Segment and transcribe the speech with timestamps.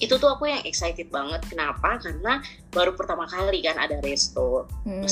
[0.00, 1.44] itu tuh aku yang excited banget.
[1.46, 2.00] Kenapa?
[2.00, 2.40] Karena
[2.72, 4.64] baru pertama kali kan ada resto.
[4.88, 5.04] Hmm.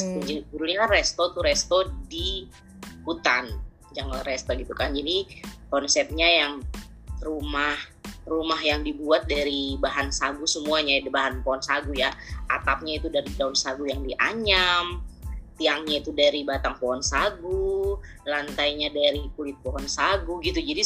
[0.48, 2.48] Dulunya kan resto tuh resto di
[3.04, 3.52] hutan
[3.92, 4.96] jungle resto gitu kan.
[4.96, 5.28] Jadi
[5.68, 6.52] konsepnya yang
[7.20, 7.76] rumah
[8.28, 12.08] rumah yang dibuat dari bahan sagu semuanya bahan pohon sagu ya.
[12.48, 15.04] Atapnya itu dari daun sagu yang dianyam
[15.58, 20.62] tiangnya itu dari batang pohon sagu lantainya dari kulit pohon sagu gitu.
[20.62, 20.82] Jadi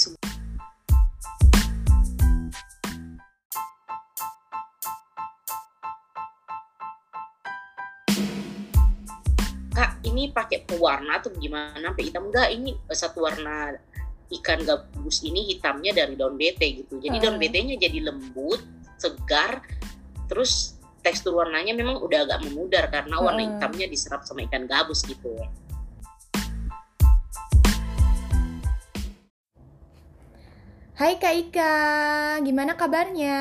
[10.22, 11.90] ini pakai pewarna tuh gimana?
[11.90, 12.30] Sampai hitam.
[12.30, 13.74] Enggak ini satu warna
[14.30, 17.02] ikan gabus ini hitamnya dari daun bete gitu.
[17.02, 17.40] Jadi daun Ah.
[17.42, 18.62] betenya jadi lembut
[19.02, 19.66] segar
[20.30, 23.48] terus tekstur warnanya memang udah agak memudar karena warna Ah.
[23.58, 25.34] hitamnya diserap sama ikan gabus gitu.
[30.92, 31.74] Hai Kak Ika,
[32.46, 33.38] gimana kabarnya?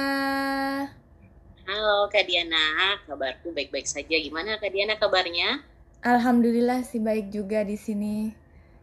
[1.71, 2.99] halo kak Diana.
[3.07, 4.17] Kabarku baik-baik saja.
[4.19, 5.63] Gimana kak Diana kabarnya
[6.02, 8.33] Alhamdulillah sih baik juga di sini.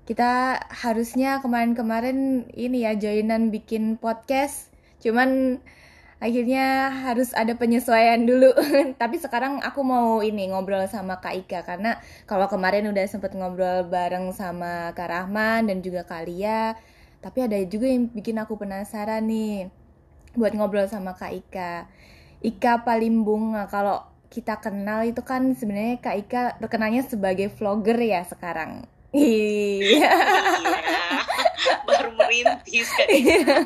[0.07, 4.71] Kita harusnya kemarin-kemarin ini ya joinan bikin podcast,
[5.03, 5.59] cuman
[6.23, 8.55] akhirnya harus ada penyesuaian dulu.
[9.03, 11.99] Tapi sekarang aku mau ini ngobrol sama Kak Ika karena
[12.31, 16.79] kalau kemarin udah sempet ngobrol bareng sama Kak Rahman dan juga Kak Lia,
[17.19, 19.67] tapi ada juga yang bikin aku penasaran nih
[20.39, 21.91] buat ngobrol sama Kak Ika.
[22.47, 28.23] Ika Palimbung, nah, kalau kita kenal itu kan sebenarnya Kak Ika terkenalnya sebagai vlogger ya
[28.29, 28.85] sekarang.
[29.09, 29.81] Iya.
[29.89, 30.15] iya
[31.89, 33.59] baru merintis kak Diana.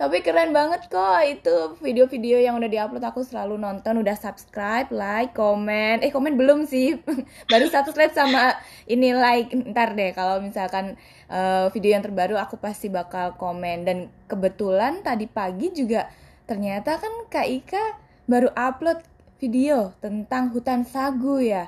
[0.00, 5.36] Tapi keren banget kok itu video-video yang udah diupload aku selalu nonton, udah subscribe, like,
[5.36, 6.00] komen.
[6.00, 6.96] Eh komen belum sih,
[7.52, 8.56] baru subscribe sama
[8.88, 9.52] ini like.
[9.52, 10.96] Ntar deh kalau misalkan
[11.28, 13.84] eh, video yang terbaru aku pasti bakal komen.
[13.84, 16.08] Dan kebetulan tadi pagi juga
[16.48, 17.84] ternyata kan Kak Ika
[18.24, 19.09] baru upload
[19.42, 21.64] video tentang hutan sagu ya.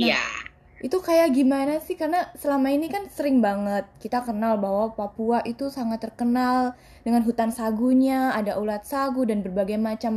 [0.00, 0.50] Nah, iya
[0.86, 1.96] Itu kayak gimana sih?
[2.00, 6.56] Karena selama ini kan sering banget kita kenal bahwa Papua itu sangat terkenal
[7.06, 10.14] dengan hutan sagunya, ada ulat sagu dan berbagai macam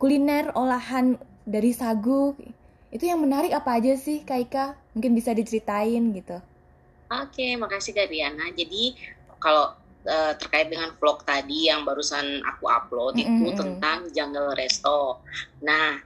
[0.00, 1.06] kuliner olahan
[1.54, 2.22] dari sagu.
[2.94, 4.66] Itu yang menarik apa aja sih, Kak Ika?
[4.94, 6.38] Mungkin bisa diceritain gitu.
[7.10, 8.44] Oke, makasih Kak Diana.
[8.54, 8.94] Jadi
[9.42, 9.74] kalau
[10.04, 13.58] eh, terkait dengan vlog tadi yang barusan aku upload Mm, itu mm, mm.
[13.58, 15.20] tentang Jungle Resto.
[15.64, 15.98] Nah,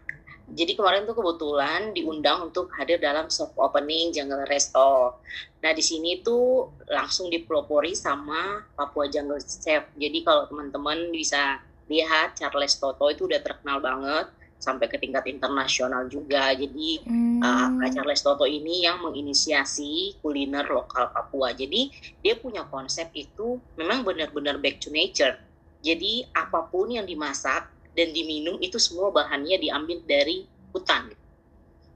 [0.44, 5.20] jadi kemarin tuh kebetulan diundang untuk hadir dalam soft opening Jungle Resto.
[5.64, 9.88] Nah, di sini tuh langsung dipelopori sama Papua Jungle Chef.
[9.96, 14.28] Jadi kalau teman-teman bisa lihat Charles Toto itu udah terkenal banget
[14.58, 16.54] sampai ke tingkat internasional juga.
[16.56, 17.22] Jadi Hmm.
[17.44, 21.52] Uh, Kak Charles Toto ini yang menginisiasi kuliner lokal Papua.
[21.52, 21.92] Jadi
[22.24, 25.36] dia punya konsep itu memang benar-benar back to nature.
[25.84, 31.12] Jadi apa pun yang dimasak dan diminum itu semua bahannya diambil dari hutan.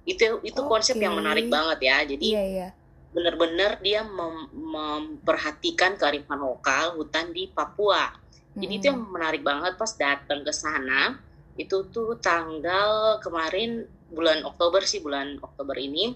[0.04, 1.96] Itu itu konsep yang menarik banget ya.
[2.04, 2.68] Jadi Iya, iya.
[3.08, 8.12] benar-benar dia mem- memperhatikan kearifan lokal hutan di Papua.
[8.52, 11.14] Jadi itu yang menarik banget pas datang ke sana
[11.58, 13.82] itu tuh tanggal kemarin
[14.14, 16.14] bulan Oktober sih bulan Oktober ini.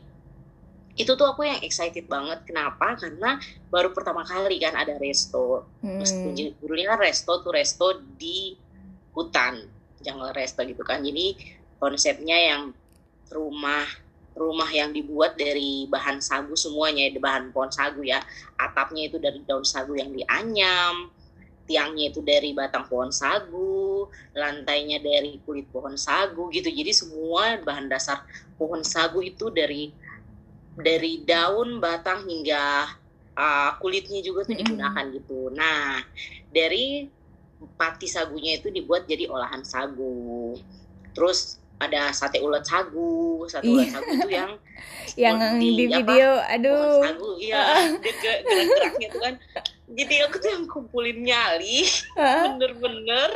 [0.95, 2.47] Itu tuh aku yang excited banget.
[2.47, 2.95] Kenapa?
[2.95, 5.67] Karena baru pertama kali kan ada resto.
[5.83, 5.99] Hmm.
[6.63, 8.55] Dulunya kan resto tuh resto di
[9.13, 9.67] hutan
[9.99, 11.03] jungle resto gitu kan.
[11.03, 11.35] Jadi
[11.83, 12.63] konsepnya yang
[13.35, 13.83] rumah
[14.33, 18.23] rumah yang dibuat dari bahan sagu semuanya bahan pohon sagu ya.
[18.55, 21.11] Atapnya itu dari daun sagu yang dianyam
[21.65, 26.69] tiangnya itu dari batang pohon sagu lantainya dari kulit pohon sagu gitu.
[26.69, 28.27] Jadi semua bahan dasar
[28.59, 29.95] pohon sagu itu dari
[30.75, 32.91] dari daun batang hingga
[33.39, 35.53] uh, kulitnya juga tuh digunakan gitu.
[35.55, 36.03] Nah
[36.51, 37.07] dari
[37.79, 40.59] pati sagunya itu dibuat jadi olahan sagu.
[41.15, 43.93] Terus ada sate ulat sagu sate ulat Iya.
[43.93, 44.51] sagu itu yang
[45.27, 47.03] yang di apa, video, pohon aduh.
[47.03, 47.63] sagu iya
[48.05, 49.35] ge- gerak-geraknya tuh kan
[49.91, 51.85] jadi aku tuh yang kumpulin nyali
[52.15, 52.47] Hah?
[52.49, 53.31] bener-bener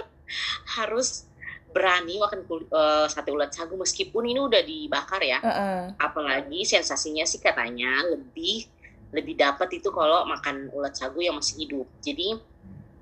[0.72, 1.26] harus
[1.70, 5.92] berani makan eh, sate ulat sagu meskipun ini udah dibakar ya Heeh.
[5.98, 8.64] apalagi sensasinya sih katanya lebih
[9.12, 12.40] lebih dapat itu kalau makan ulat sagu yang masih hidup jadi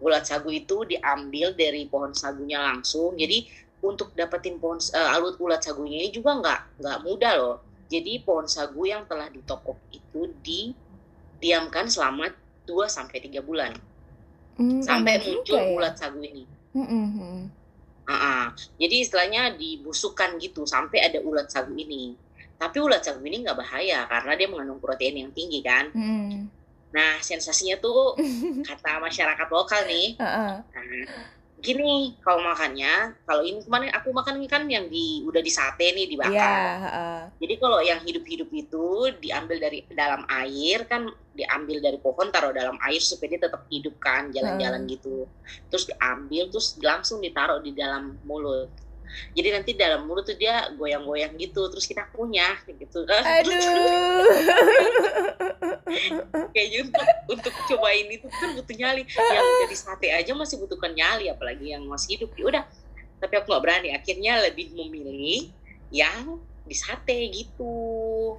[0.03, 3.47] ulat sagu itu diambil dari pohon sagunya langsung jadi
[3.85, 7.57] untuk dapetin pohon eh, alut ulat sagunya ini juga nggak nggak mudah loh
[7.93, 12.33] jadi pohon sagu yang telah ditokok itu didiamkan selama
[12.65, 13.77] 2 sampai tiga bulan
[14.55, 15.67] Hmm, sampai muncul ya?
[15.75, 16.47] ulat sagu ini
[16.79, 17.65] mm.
[18.05, 18.45] Ah, ah.
[18.77, 22.13] Jadi istilahnya dibusukkan gitu sampai ada ulat sagu ini.
[22.61, 25.89] Tapi ulat sagu ini nggak bahaya karena dia mengandung protein yang tinggi kan.
[25.97, 26.53] Mm.
[26.93, 28.13] Nah sensasinya tuh
[28.69, 30.61] kata masyarakat lokal nih, nah,
[31.65, 36.07] gini kalau makannya kalau ini kemarin aku makan kan yang di udah di sate nih
[36.07, 37.19] dibakar Iya, heeh.
[37.41, 38.85] jadi kalau yang hidup-hidup itu
[39.25, 43.99] diambil dari dalam air kan diambil dari pohon taruh dalam air supaya dia tetap hidup
[43.99, 45.27] kan jalan-jalan gitu.
[45.67, 48.71] Terus diambil terus langsung ditaruh di dalam mulut
[49.37, 53.05] jadi nanti dalam mulut tuh dia goyang-goyang gitu terus kita punya gitu.
[53.09, 54.25] Kan Aduh.
[56.51, 57.07] kayaknya untuk,
[57.39, 59.03] untuk cobain itu kan butuh nyali.
[59.07, 62.31] Yang jadi sate aja masih butuhkan nyali apalagi yang masih hidup.
[62.35, 62.65] Ya udah
[63.23, 63.89] tapi aku nggak berani.
[63.95, 65.51] Akhirnya lebih memilih
[65.95, 68.37] yang di sate gitu.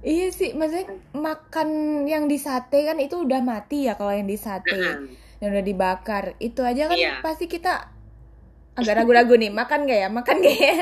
[0.00, 1.68] Iya sih, maksudnya makan
[2.08, 4.96] yang di sate kan itu udah mati ya kalau yang di sate
[5.40, 6.24] yang udah dibakar.
[6.40, 7.20] Itu aja kan Iya.
[7.20, 7.99] pasti kita
[8.72, 10.08] agak ragu-ragu nih, makan gak ya?
[10.08, 10.76] Makan gak ya?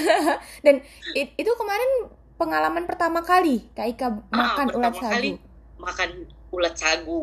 [0.64, 0.74] Dan
[1.12, 1.90] it- itu kemarin
[2.34, 5.30] pengalaman pertama kali Kak Ika makan pertama ulat kali.
[5.30, 5.38] sagu.
[5.76, 6.08] makan
[6.50, 7.22] ulat sagu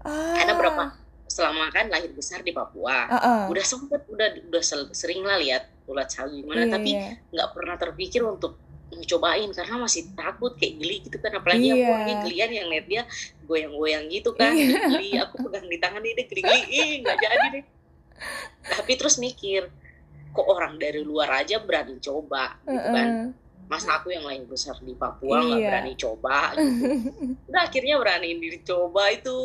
[0.00, 0.36] Ah.
[0.36, 0.84] Karena berapa?
[1.24, 3.42] selama kan lahir besar di Papua Ah, ah.
[3.48, 4.62] udah sempet udah udah
[4.92, 7.16] sering lah lihat ulat sagu gimana Iya, tapi iya.
[7.26, 8.60] nggak pernah terpikir untuk
[9.02, 11.90] cobain karena masih takut kayak geli gitu kan apalagi aku Iya.
[11.90, 13.02] orangnya gelian yang lihat dia
[13.42, 14.78] goyang-goyang gitu kan Iya.
[14.86, 16.60] geli aku pegang di tangan dia geli-geli
[17.00, 17.64] nggak jadi deh
[18.64, 19.68] tapi terus mikir
[20.30, 23.08] kok orang dari luar aja berani coba gitu kan?
[23.64, 25.68] Masa aku yang lahir besar di Papua nggak Iya.
[25.70, 26.84] berani coba gitu.
[27.48, 29.36] udah akhirnya berani dicoba itu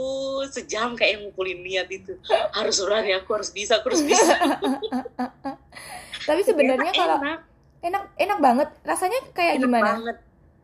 [0.48, 2.20] sejam kayak ngumpulin niat itu.
[2.52, 4.34] Harus berani aku harus bisa aku harus bisa.
[6.28, 7.40] Tapi sebenarnya kalau enak,
[7.82, 9.86] enak enak banget, rasanya kayak enak gimana?
[9.96, 10.18] banget.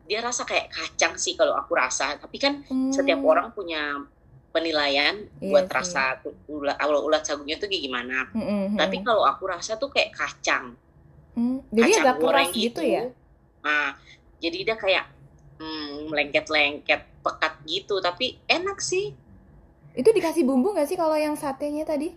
[0.06, 2.14] Dia rasa kayak kacang sih kalau aku rasa.
[2.16, 4.04] Tapi kan Hmm, setiap orang punya
[4.56, 5.74] penilaian Iya buat sih.
[5.76, 6.04] rasa
[6.48, 8.78] ulat ulat, sagunya tuh kayak gimana mm, mm, mm.
[8.80, 10.66] tapi kalau aku rasa tuh kayak kacang
[11.36, 13.04] Hmm, jadi kacang agak goreng gitu ya?
[13.60, 13.92] nah
[14.40, 15.04] jadi dia kayak
[15.60, 19.06] hmm, lengket-lengket pekat gitu tapi enak sih
[19.96, 22.08] Itu dikasih bumbu nggak sih kalau yang satenya tadi?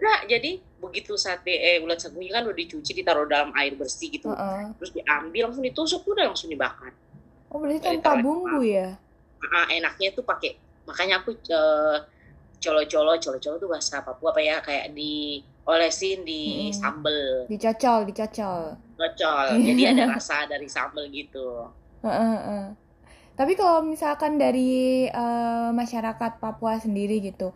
[0.00, 0.50] Nah, jadi
[0.82, 4.26] begitu sate eh ulat sagunya kan udah dicuci ditaruh dalam air bersih gitu.
[4.32, 4.74] Heeh.
[4.80, 6.92] Terus diambil langsung ditusuk udah langsung dibakar.
[7.52, 8.88] Oh berarti tanpa bumbu ya?
[9.40, 10.50] Ah, enaknya tuh pakai
[10.90, 11.96] makanya aku eh,
[12.64, 16.72] colo-colo colo-colo tuh bahasa Papua apa ya kayak diolesin di Mm-mm.
[16.80, 18.62] sambel Dicocol, dicocol.
[18.98, 19.46] cocol.
[19.66, 21.46] Jadi ada rasa dari sambel gitu.
[22.04, 22.66] Heeh, heeh.
[23.38, 27.52] Tapi kalau misalkan dari eh, masyarakat Papua sendiri gitu,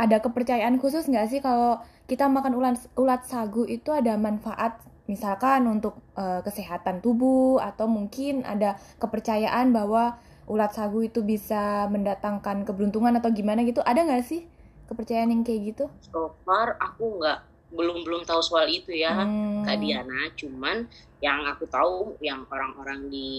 [0.00, 1.80] ada kepercayaan khusus nggak sih kalau
[2.10, 4.72] kita makan ulat ulat sagu itu ada manfaat,
[5.12, 12.62] misalkan untuk eh, kesehatan tubuh atau mungkin ada kepercayaan bahwa ulat sagu itu bisa mendatangkan
[12.66, 13.82] keberuntungan atau gimana gitu?
[13.82, 14.46] Ada nggak sih
[14.86, 15.84] kepercayaan yang kayak gitu?
[16.10, 17.38] So far aku nggak
[17.74, 19.12] belum belum tahu soal itu ya.
[19.12, 19.66] Hmm.
[19.66, 20.86] Kak Diana, cuman
[21.24, 23.30] yang aku tahu yang orang-orang di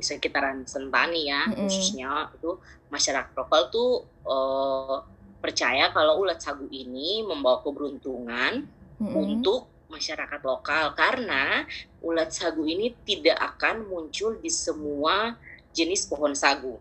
[0.00, 1.68] sekitaran Sentani ya Mm-mm.
[1.68, 2.56] khususnya itu
[2.88, 3.90] masyarakat lokal tuh
[4.24, 4.96] eh,
[5.38, 8.64] percaya kalau ulat sagu ini membawa keberuntungan
[8.96, 9.12] Mm-mm.
[9.14, 11.68] untuk masyarakat lokal karena
[12.00, 15.36] ulat sagu ini tidak akan muncul di semua
[15.76, 16.80] jenis pohon sagu.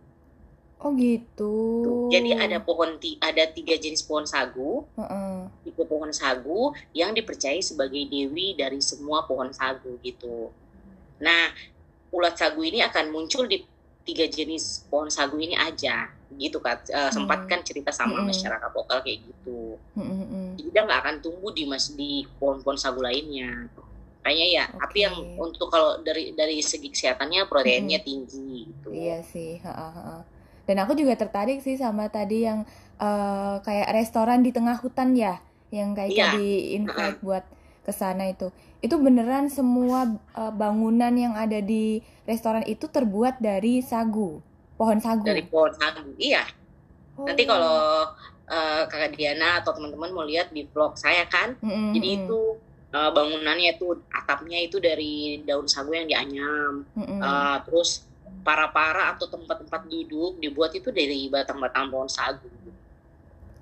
[0.79, 1.55] Oh gitu.
[1.83, 2.07] Tuh.
[2.11, 5.51] Jadi ada pohon ada tiga jenis pohon sagu Heeh.
[5.67, 10.51] tipe pohon sagu yang dipercayai sebagai dewi dari semua pohon sagu gitu.
[11.19, 11.51] Nah,
[12.11, 13.63] ulat sagu ini akan muncul di
[14.05, 16.77] tiga jenis pohon sagu ini aja, gitu kan?
[16.85, 18.29] Eh, sempat kan cerita sama Hmm.
[18.29, 19.79] masyarakat lokal kayak gitu.
[19.97, 20.59] Mm.
[20.59, 23.65] Jadi dia nggak akan tumbuh di mas di pohon-pohon sagu lainnya.
[24.25, 25.05] Kayaknya ya, tapi Oke.
[25.05, 28.89] yang untuk kalau dari dari segi kesehatannya proteinnya tinggi gitu.
[28.89, 30.21] Iya sih, heeh, heeh.
[30.65, 32.65] Dan aku juga tertarik sih sama tadi yang
[32.97, 35.37] eh, kayak restoran di tengah hutan ya,
[35.69, 36.27] yang kayak Iya.
[36.33, 37.45] di invite buat
[37.85, 38.49] ke sana itu.
[38.81, 44.41] Itu beneran semua eh, bangunan yang ada di restoran itu terbuat dari sagu,
[44.73, 45.21] pohon sagu.
[45.21, 46.49] Dari pohon sagu, iya.
[47.13, 47.29] Oh.
[47.29, 48.09] Nanti kalau
[48.49, 52.39] eh, kakak Diana atau teman-teman mau lihat di vlog saya kan, Mm-mm, Jadi mm-mm, itu
[52.93, 56.85] uh, bangunannya itu atapnya itu dari daun sagu yang dianyam.
[56.93, 57.19] mm-mm.
[57.21, 58.05] Uh, terus
[58.45, 62.51] para-para atau tempat-tempat duduk dibuat itu dari batang-batang pohon sagu.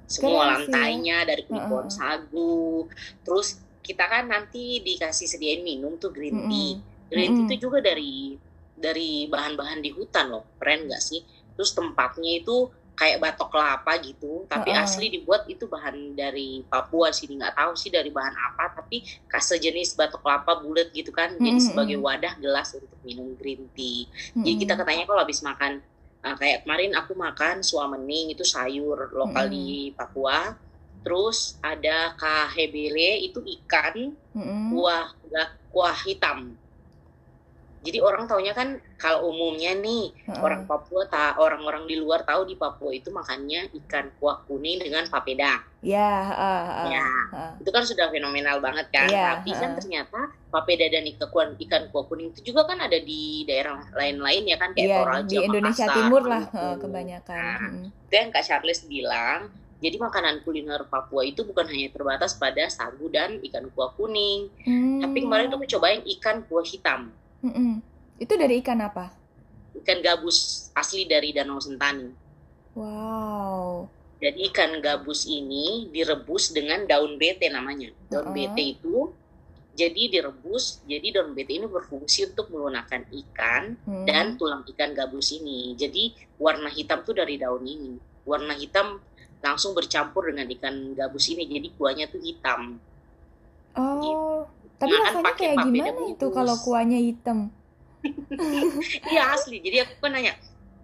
[0.04, 0.72] Semua Keren sih.
[0.72, 1.96] lantainya dari kulit pohon heeh.
[1.96, 2.88] sagu.
[3.24, 6.80] Terus kita kan nanti dikasih sediain minum tuh green tea.
[6.80, 7.08] Mm-mm.
[7.08, 7.48] Green tea Mm-mm.
[7.48, 8.36] itu juga dari
[8.74, 10.44] dari bahan-bahan di hutan loh.
[10.60, 11.24] Keren nggak sih?
[11.56, 14.84] Terus tempatnya itu kayak batok kelapa gitu, tapi Heeh.
[14.86, 19.58] asli dibuat itu bahan dari Papua sini nggak tahu sih dari bahan apa, tapi kasih
[19.58, 21.68] jenis batok kelapa bulat gitu kan, jadi Mm-mm.
[21.74, 24.06] sebagai wadah gelas untuk minum green tea.
[24.46, 25.82] Jadi kita katanya kalau habis makan
[26.22, 29.58] uh, kayak kemarin aku makan suamening itu sayur lokal Mm-mm.
[29.58, 30.54] di Papua.
[31.04, 34.72] Terus ada kahebele itu ikan Mm-mm.
[34.72, 35.12] kuah
[35.74, 36.56] kuah hitam.
[37.84, 40.40] Jadi orang taunya kan kalau umumnya nih Heeh.
[40.40, 45.04] orang Papua ta orang-orang di luar tahu di Papua itu makannya ikan kuah kuning dengan
[45.12, 45.60] papeda.
[45.84, 47.04] Ya, heeh, heeh, Ya.
[47.36, 47.52] heeh.
[47.60, 49.12] Itu kan sudah fenomenal banget kan.
[49.12, 49.80] Iya, Tapi kan heeh.
[49.84, 54.44] ternyata papeda dan ikan kuah, ikan kuah kuning itu juga kan ada di daerah lain-lain
[54.48, 56.68] ya kan kayak Iya, Toraja, di Indonesia Makassar, Timur lah gitu.
[56.88, 57.36] kebanyakan.
[57.36, 57.86] Nah, Mm.
[58.08, 59.40] itu yang Kak Charles bilang
[59.84, 65.04] jadi makanan kuliner Papua itu bukan hanya terbatas pada sagu dan ikan kuah kuning Hmm.
[65.04, 67.12] tapi kemarin tuh aku cobain ikan kuah hitam
[67.44, 67.84] Mm-mm.
[68.18, 69.12] Itu dari ikan apa?
[69.74, 72.06] ikan gabus asli dari Danau Sentani
[72.74, 73.90] Wow.
[74.18, 78.38] jadi ikan gabus ini direbus dengan daun bete namanya daun Uh-uh.
[78.38, 79.12] bete itu
[79.74, 84.06] jadi direbus jadi daun bete ini berfungsi untuk melunakkan ikan Hmm.
[84.06, 85.74] dan tulang ikan gabus ini.
[85.74, 87.98] Jadi warna hitam tuh dari daun ini.
[88.22, 89.02] Warna hitam
[89.42, 91.50] langsung bercampur dengan ikan gabus ini.
[91.50, 92.78] Jadi kuahnya tuh hitam.
[93.74, 94.46] Oh,
[94.84, 96.36] tapi Makan rasanya pakai kayak gimana itu bungkus.
[96.36, 97.40] kalau kuahnya hitam?
[99.08, 99.64] Iya asli.
[99.64, 100.36] Jadi aku kan nanya,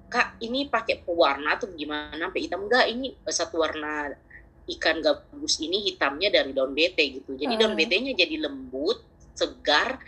[0.07, 2.31] kak ini pakai pewarna atau gimana?
[2.31, 2.87] Sampai hitam enggak?
[2.87, 4.15] Ini satu warna
[4.69, 7.35] ikan gabus ini hitamnya dari daun bete gitu.
[7.35, 7.77] Jadi daun Ah.
[7.77, 9.03] betenya jadi lembut,
[9.33, 9.99] segar,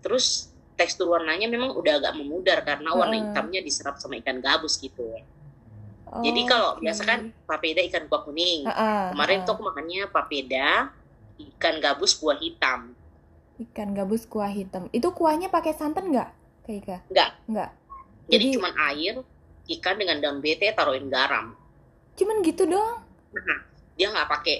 [0.00, 3.22] terus tekstur warnanya memang udah agak memudar karena warna Ah.
[3.28, 5.04] hitamnya diserap sama ikan gabus gitu.
[6.16, 6.88] Jadi kalau Oke.
[6.88, 8.64] biasa kan papeda ikan kuah kuning.
[8.64, 9.44] Ah, ah, Kemarin ah.
[9.44, 10.88] tuh aku makannya papeda
[11.36, 12.95] ikan gabus kuah hitam.
[13.56, 14.88] Ikan gabus kuah hitam.
[14.92, 16.28] Itu kuahnya pakai santan nggak,
[16.64, 16.96] Kak Ika?
[17.08, 17.30] Enggak.
[17.48, 17.70] Nggak.
[18.26, 19.14] Jadi, Jadi- cuman air,
[19.78, 21.56] ikan dengan daun bete taruhin garam.
[22.16, 23.02] Cuman gitu doang.
[23.32, 23.60] Nah,
[23.96, 24.56] dia nggak pakai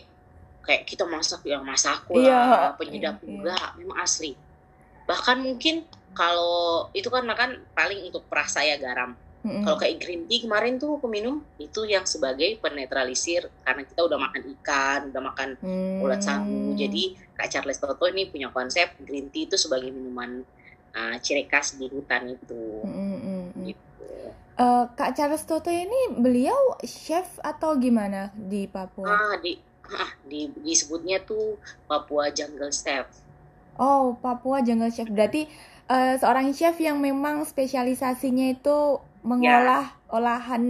[0.66, 3.30] kayak kita masak yang masak Iya, penyedap iya, iya.
[3.30, 4.34] enggak, memang asli.
[5.06, 9.14] Bahkan mungkin kalau itu kan makan paling untuk perasa ya garam.
[9.46, 9.62] Mm-mm.
[9.62, 14.18] Kalau kayak green tea kemarin tuh aku minum itu yang sebagai penetralisir karena kita udah
[14.18, 16.02] makan ikan, udah makan Hmm.
[16.02, 16.74] ulat sagu.
[16.74, 20.42] Jadi Kak Charles Toto ini punya konsep green tea itu sebagai minuman
[20.98, 22.82] uh, ciri khas di hutan itu.
[23.62, 24.10] Gitu.
[24.56, 29.04] Eh, Kak Charles Toto ini beliau chef atau gimana di Papua?
[29.06, 29.60] Ah, di
[29.92, 33.04] ah, di disebutnya tuh Papua Jungle Chef.
[33.76, 35.06] Oh, Papua Jungle Chef.
[35.12, 35.44] Berarti
[35.86, 40.62] eh, seorang chef yang memang spesialisasinya itu mengolah olahan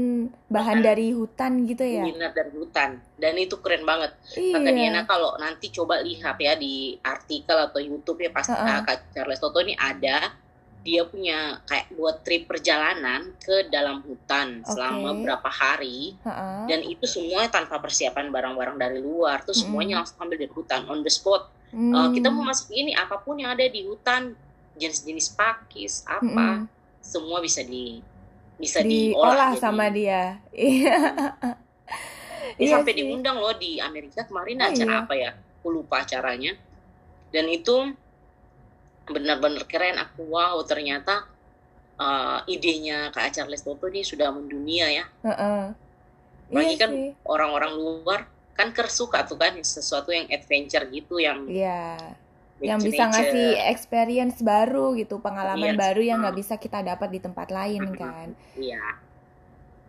[0.49, 0.77] bahan Bahan.
[0.81, 2.03] dari hutan gitu ya?
[2.03, 2.91] Kuliner dari hutan.
[3.15, 4.17] Dan itu keren banget.
[4.25, 4.73] Kata Iya.
[4.73, 8.57] Diana kalau nanti coba lihat ya di artikel atau YouTube ya pas Heeh.
[8.57, 10.33] uh, Kak Charles Toto ini ada
[10.81, 15.27] dia punya kayak buat trip perjalanan ke dalam hutan selama Oke.
[15.27, 16.63] berapa hari Heeh.
[16.65, 21.03] dan itu semua tanpa persiapan barang-barang dari luar tuh semuanya langsung ambil dari hutan on
[21.03, 21.91] the spot Hmm.
[21.91, 24.39] Uh, kita mau masuk ini apa pun yang ada di hutan
[24.73, 26.71] jenis-jenis pakis apa Mm-mm.
[27.01, 27.99] semua bisa di
[28.57, 30.23] bisa diolah diolah jadi- sama dia.
[30.51, 30.99] Iya.
[32.57, 32.99] Dia Iya sampai sih.
[33.03, 35.03] diundang loh di Amerika kemarin Oh, acara iya.
[35.03, 36.55] apa ya aku lupa acaranya
[37.29, 37.93] dan itu
[39.05, 41.27] benar-benar keren aku wow ternyata
[41.97, 45.63] uh, idenya Kak Charles Toto ini sudah mendunia ya Heeh.
[46.47, 46.91] Apalagi Iya kan
[47.25, 48.21] orang-orang luar
[48.55, 51.99] kan kersuka tuh kan sesuatu yang adventure gitu yang Iya.
[52.57, 55.81] Yang bisa ngasih experience baru gitu, pengalaman Yes.
[55.81, 58.33] baru yang nggak bisa kita dapat di tempat lain kan.
[58.57, 59.05] Iya.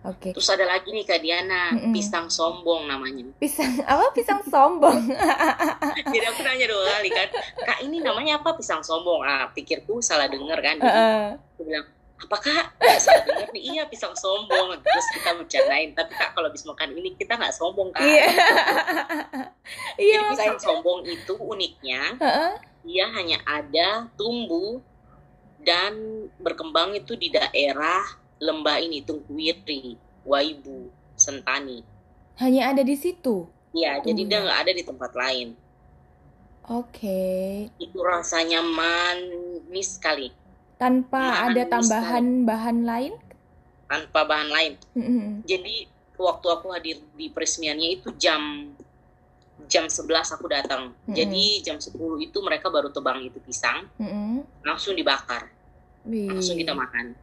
[0.08, 0.32] Oke.
[0.32, 1.92] Terus ada lagi nih Kak Diana, Mm-mm.
[1.92, 3.28] pisang sombong namanya.
[3.40, 5.04] Pisang apa pisang sombong?
[6.16, 7.28] Jadi aku nanya dua kali kan,
[7.66, 9.20] Kak ini namanya apa pisang sombong?
[9.26, 10.76] Ah, pikirku salah denger kan.
[10.80, 11.28] Jadi Heeh.
[11.36, 12.66] aku bilang, apa kak?
[12.82, 14.82] Nggak salah denger nih, iya pisang sombong.
[14.82, 18.04] Terus kita bercandain, tapi kak kalau habis makan ini kita nggak sombong kak.
[18.04, 18.26] Iya.
[20.00, 22.54] Iya Jadi pisang sombong itu uniknya, Heeh.
[22.88, 24.80] dia hanya ada tumbuh
[25.60, 25.92] dan
[26.40, 28.00] berkembang itu di daerah
[28.40, 30.88] lembah ini, Tungkuwiri, Waibu,
[31.20, 31.84] Sentani.
[32.40, 33.50] Hanya ada di situ.
[33.76, 35.58] Iya, jadi dia nggak ada di tempat lain.
[36.68, 37.68] Oke.
[37.76, 40.32] Itu rasanya manis sekali,
[40.78, 43.14] Tanpa ada Manis tambahan bahan lain?
[43.88, 44.74] tanpa bahan lain.
[45.00, 45.48] Mm-mm.
[45.48, 45.88] Jadi
[46.20, 48.68] waktu aku hadir di peresmiannya itu jam
[49.66, 50.92] jam 11 aku datang.
[50.92, 51.16] Mm-mm.
[51.16, 54.44] Jadi jam 10 itu mereka baru tebang itu pisang, Mm-mm.
[54.60, 55.48] langsung dibakar,
[56.04, 56.28] Wih.
[56.28, 57.16] langsung kita makan.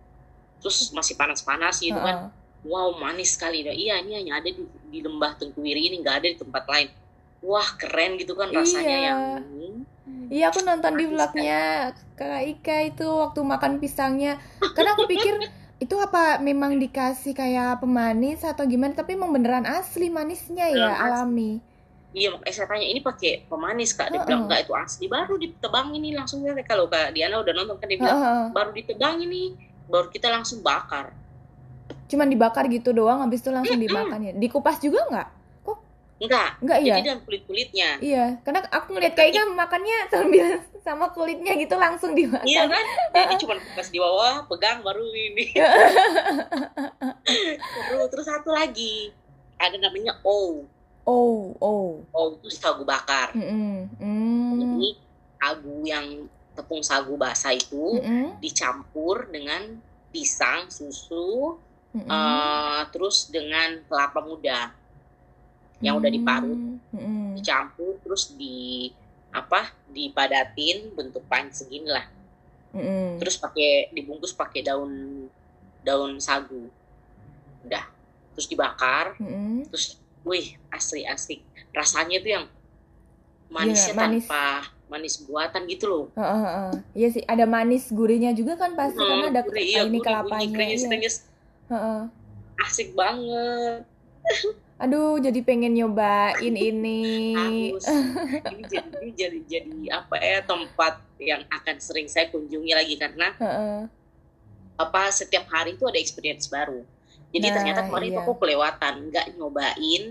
[0.58, 2.32] Terus masih panas-panas gitu kan.
[2.32, 2.42] Heeh.
[2.64, 3.60] Wow, manis sekali.
[3.60, 6.88] Iya, ini hanya ada di, di lembah Tengkuwiri ini, nggak ada di tempat lain.
[7.44, 9.08] Wah, keren gitu kan rasanya Iya.
[9.12, 9.20] yang
[10.30, 14.40] Iya aku nonton di vlognya Kakak Ika itu waktu makan pisangnya
[14.72, 15.36] Karena aku pikir
[15.82, 21.04] itu apa memang dikasih kayak pemanis atau gimana Tapi emang beneran asli manisnya ya asli.
[21.04, 21.52] alami
[22.14, 24.14] Iya, makanya saya tanya ini pakai pemanis kak.
[24.14, 24.26] Dia Heeh.
[24.30, 25.10] bilang enggak itu asli.
[25.10, 28.44] Baru ditebang ini langsung ya kalau kak Diana udah nonton kan dia bilang Heeh.
[28.54, 29.58] baru ditebang ini,
[29.90, 31.10] baru kita langsung bakar.
[32.06, 35.28] Cuman dibakar gitu doang habis itu langsung dimakan ya Dikupas juga nggak?
[36.22, 36.50] Enggak.
[36.62, 36.94] Enggak iya.
[36.94, 37.88] Jadi dalam kulit-kulitnya.
[37.98, 40.46] Iya, karena aku ngeliat Kak Ika makannya sambil
[40.86, 42.46] sama kulitnya gitu langsung dimakan.
[42.46, 42.84] Iya kan?
[43.10, 45.50] Jadi cuma pas di bawah pegang baru ini.
[47.74, 48.00] Seru.
[48.12, 49.10] Terus satu lagi
[49.58, 50.62] ada namanya O.
[51.04, 52.00] Oh, oh.
[52.14, 53.34] O itu sagu bakar.
[53.36, 53.92] Mm-mm.
[54.00, 54.56] Mm.
[54.56, 54.88] Jadi
[55.36, 56.06] sagu yang
[56.54, 58.40] tepung sagu basah itu Mm-mm.
[58.40, 59.76] dicampur dengan
[60.14, 61.58] pisang, susu,
[61.92, 62.08] Mm-mm.
[62.08, 64.72] eh, terus dengan kelapa muda
[65.82, 66.60] yang udah diparut,
[66.94, 67.34] Mm-mm.
[67.38, 68.90] dicampur terus di
[69.34, 69.74] apa?
[69.90, 72.06] Dipadatin bentuk pan segini lah.
[72.74, 73.18] Mm-mm.
[73.18, 75.26] Terus pakai dibungkus pakai daun
[75.82, 76.70] daun sagu.
[77.66, 77.84] Udah.
[78.34, 79.66] Terus dibakar, Mm-mm.
[79.70, 81.42] terus wih, asli-asli.
[81.70, 82.44] Rasanya tuh yang
[83.46, 84.24] manisnya Iya, manis.
[84.26, 84.46] tanpa
[84.90, 86.04] manis buatan gitu loh.
[86.18, 86.72] Heeh, heeh.
[86.94, 90.50] Iya sih, ada manis gurihnya juga kan pasti karena ada gurih, iya, ini gurih, kelapanya.
[90.50, 91.16] krenyes, krenyes.
[91.70, 92.00] Heeh.
[92.58, 93.86] Asik banget.
[94.74, 97.34] Aduh, jadi pengen nyobain ini.
[97.34, 97.86] Harus.
[98.52, 103.86] ini jadi, jadi jadi apa ya tempat yang akan sering saya kunjungi lagi karena Heeh.
[104.74, 106.82] apa setiap hari itu ada experience baru.
[107.30, 108.26] Jadi Nah, ternyata kemarin itu iya.
[108.26, 110.02] aku kelewatan nggak nyobain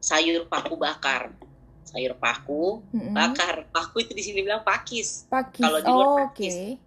[0.00, 1.32] sayur paku bakar.
[1.84, 2.80] Sayur paku
[3.12, 3.68] bakar.
[3.72, 5.28] Paku itu di sini bilang pakis.
[5.28, 5.64] Pakis.
[5.64, 6.54] Kalau di luar oh, pakis.
[6.56, 6.85] Oke.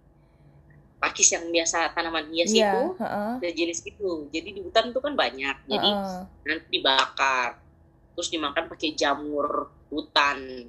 [1.00, 3.32] Pakis yang biasa tanaman hias Iya, itu heeh.
[3.40, 4.28] ada jenis itu.
[4.28, 5.56] Jadi di hutan itu kan banyak.
[5.64, 6.18] Jadi Heeh.
[6.44, 7.56] nanti dibakar.
[8.12, 10.68] Terus dimakan pakai jamur hutan.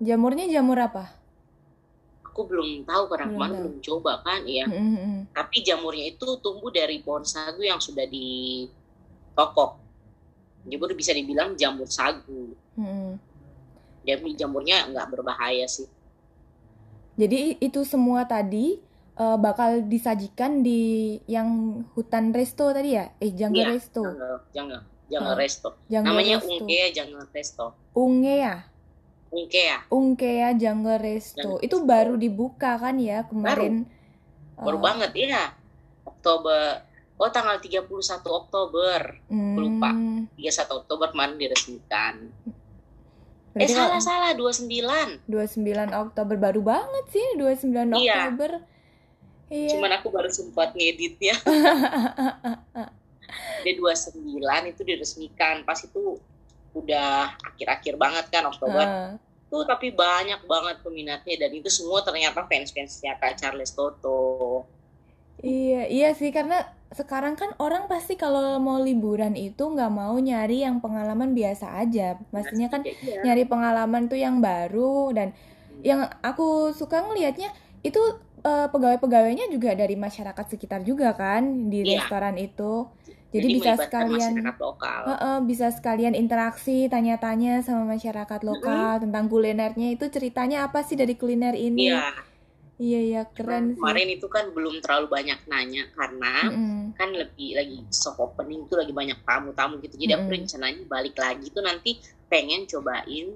[0.00, 1.12] Jamurnya jamur apa?
[2.24, 3.62] Aku belum tahu karena Belum kemarin tahu.
[3.64, 4.64] belum coba kan ya.
[4.64, 5.28] Mm-mm.
[5.36, 9.70] Tapi jamurnya itu tumbuh dari pohon sagu yang sudah ditokok.
[10.64, 12.56] Jadi bisa dibilang jamur sagu.
[14.08, 15.84] Jadi jamurnya nggak berbahaya sih.
[17.16, 18.80] Jadi itu semua tadi
[19.16, 20.80] eh, bakal disajikan di
[21.26, 21.48] yang
[21.92, 23.10] hutan resto tadi ya?
[23.16, 24.02] Eh, jungle Iya, resto.
[24.02, 25.68] Jangan, jangan, jangan Oh, resto.
[25.86, 26.52] Jungle Namanya resto.
[26.54, 27.66] Ungkea jangan resto.
[27.92, 28.54] Ungea.
[29.26, 31.58] Ungkea Ungkea Jungle Resto.
[31.58, 33.84] Jungle Itu baru dibuka kan ya kemarin?
[34.54, 35.52] baru Eh, banget ya.
[36.06, 36.86] Oktober.
[37.16, 37.88] Oh tanggal 31
[38.22, 39.00] Oktober.
[39.26, 39.90] hmm, lupa.
[40.36, 42.28] 31 Oktober kemarin diresmikan.
[43.56, 45.24] Eh berarti salah kalau salah 29.
[45.26, 48.30] 29 Oktober baru banget sih 29 Iya.
[48.30, 48.50] Oktober.
[48.54, 48.75] Iya.
[49.46, 51.38] Cuman aku baru sempat ngeditnya.
[53.64, 54.22] Dia 29
[54.70, 55.62] itu diresmikan.
[55.62, 56.18] Pas itu
[56.72, 58.82] udah akhir-akhir banget kan Oktober.
[58.82, 59.12] Ah,
[59.46, 64.66] Tuh tapi banyak banget peminatnya dan itu semua ternyata fans-fansnya Kak Charles Toto.
[65.38, 70.64] iya, iya sih karena sekarang kan orang pasti kalau mau liburan itu nggak mau nyari
[70.64, 72.18] yang pengalaman biasa aja.
[72.32, 73.22] Maksudnya kan Iya.
[73.22, 75.30] nyari pengalaman tuh yang baru dan
[75.84, 77.52] yang aku suka ngelihatnya
[77.86, 78.00] itu
[78.48, 82.00] eh, pegawai-pegawainya juga dari masyarakat sekitar juga kan di Iya.
[82.00, 82.62] restoran itu.
[83.34, 85.04] Jadi, bisa melibatkan sekalian lokal.
[85.08, 91.14] Heeh, bisa sekalian interaksi, tanya-tanya sama masyarakat lokal tentang kulinernya itu ceritanya apa sih dari
[91.20, 91.82] kuliner ini?
[91.82, 92.26] Iya,
[92.82, 93.96] Iya, iya, keren sih.
[93.96, 96.94] kemarin itu kan belum terlalu banyak nanya karena Mm-mm.
[96.96, 99.94] kan lebih lagi soft opening itu lagi banyak tamu-tamu gitu.
[100.00, 100.36] Jadi aku Mm-mm.
[100.36, 101.90] rencananya balik lagi tuh nanti
[102.32, 103.26] pengen cobain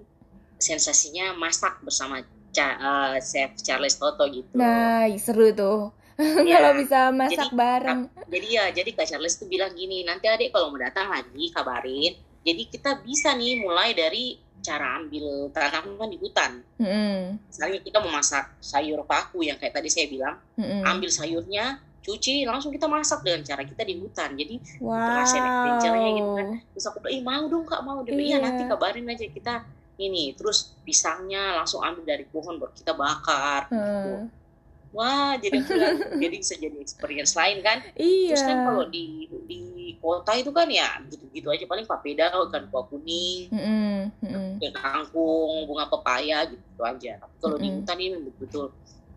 [0.61, 2.17] sensasinya masak bersama
[2.51, 4.51] Ca- eh, Chef Charles Toto gitu.
[4.55, 5.91] Nah, seru tuh.
[6.21, 6.61] Iya.
[6.61, 8.01] Kalau bisa masak Jadi, bareng.
[8.29, 12.13] Jadi ya, jadi Kak Charles tuh bilang gini, nanti adik kalau mau datang lagi kabarin.
[12.45, 16.61] Jadi kita bisa nih mulai dari cara ambil tanaman di hutan.
[16.77, 17.41] Mm-mm.
[17.49, 20.85] Misalnya kita mau masak sayur paku yang kayak tadi saya bilang, Mm-mm.
[20.85, 24.37] ambil sayurnya, cuci, langsung kita masak dengan cara kita di hutan.
[24.37, 25.25] Jadi Wow.
[25.25, 26.47] rasain adventure-nya gitu kan.
[26.77, 28.13] terus aku bilang, ih mau dong kak, mau dong.
[28.13, 28.45] Iya Iya.
[28.45, 29.55] nanti kabarin aja kita
[30.09, 30.25] ini.
[30.39, 33.63] Terus pisangnya langsung ambil dari pohon baru kita bakar.
[33.71, 34.31] Heeh.
[34.91, 35.59] Wah, jadi
[36.23, 37.79] jadi bisa jadi experience lain kan.
[37.95, 38.35] Iya.
[38.35, 39.61] Terus kan kalau di di
[40.03, 44.11] kota itu kan ya gitu-gitu aja paling papeda kan buah kuning, Mm-mm.
[44.23, 44.49] Mm-mm.
[44.63, 47.11] ya kangkung, bunga pepaya gitu aja.
[47.23, 47.81] Tapi kalau di Mm-mm.
[47.81, 48.67] hutan ini betul-betul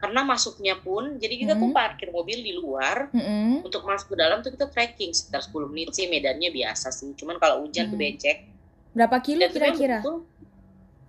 [0.01, 1.75] karena masuknya pun jadi kita tuh Mm-mm.
[1.77, 3.63] parkir mobil di luar Mm-mm.
[3.65, 7.15] untuk masuk ke dalam tuh kita trekking sekitar 10 menit sih medannya biasa sih.
[7.19, 8.03] Cuman kalau hujan tuh Mm-mm.
[8.03, 8.37] becek.
[8.93, 9.97] Berapa kilo Dan memang kira-kira?
[9.97, 10.15] betul,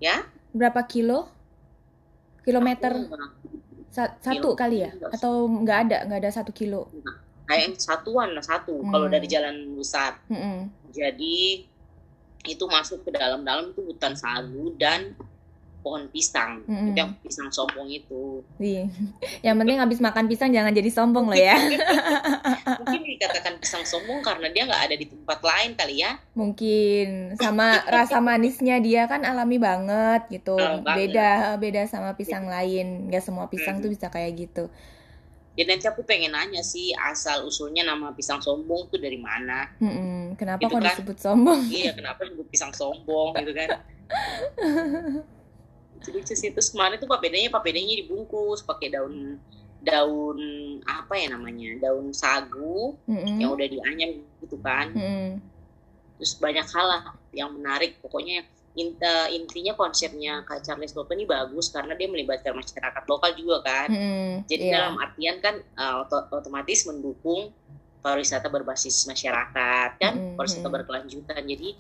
[0.05, 0.17] ya
[0.53, 1.27] Berapa kilo?
[2.45, 2.93] Kilometer
[3.89, 4.59] Sa- satu Kilo.
[4.59, 4.91] kali ya?
[5.09, 6.91] Atau nggak ada, nggak ada satu kilo?
[7.45, 8.89] kayak satuan lah satu Hmm.
[8.89, 10.17] kalau dari jalan besar.
[10.27, 10.65] Mm-mm.
[10.91, 11.61] Jadi
[12.43, 15.13] itu masuk ke dalam-dalam itu hutan sagu dan
[15.85, 16.65] pohon pisang.
[16.65, 16.89] Mm-mm.
[16.89, 18.41] Itu yang pisang sombong itu.
[18.57, 18.89] Iya.
[19.43, 21.53] Yang penting habis makan pisang jangan jadi sombong loh ya.
[22.81, 26.17] Mungkin dikatakan pisang sombong karena dia nggak ada di tempat lain kali ya.
[26.33, 30.57] Mungkin sama rasa manisnya dia kan alami banget gitu.
[30.57, 30.97] Alami banget.
[31.13, 33.07] Beda beda sama pisang lain.
[33.07, 33.83] Nggak semua pisang Mm.
[33.83, 34.67] tuh bisa kayak gitu.
[35.55, 40.35] jadi nanti aku pengen nanya sih asal usulnya nama pisang sombong tuh dari mana Mm-mm.
[40.35, 40.87] kenapa Gitu kok kan?
[40.91, 43.69] disebut sombong iya kenapa disebut pisang sombong gitu kan
[46.11, 49.39] lucu sih terus kemarin tuh papedanya papedanya dibungkus pakai daun
[49.81, 50.39] daun
[50.85, 53.37] apa ya namanya daun sagu Mm-mm.
[53.37, 55.41] yang udah dianyam gitu kan Mm-mm.
[56.17, 57.03] terus banyak hal lah
[57.37, 62.57] yang menarik pokoknya in- eh, intinya konsepnya Kak Charles Toto ini bagus karena dia melibatkan
[62.57, 64.49] masyarakat lokal juga kan Mm-mm.
[64.49, 64.73] jadi Iya.
[64.73, 65.55] dalam artian kan
[66.01, 67.53] oto- otomatis mendukung
[68.01, 71.77] pariwisata berbasis masyarakat kan Mm-mm, pariwisata berkelanjutan jadi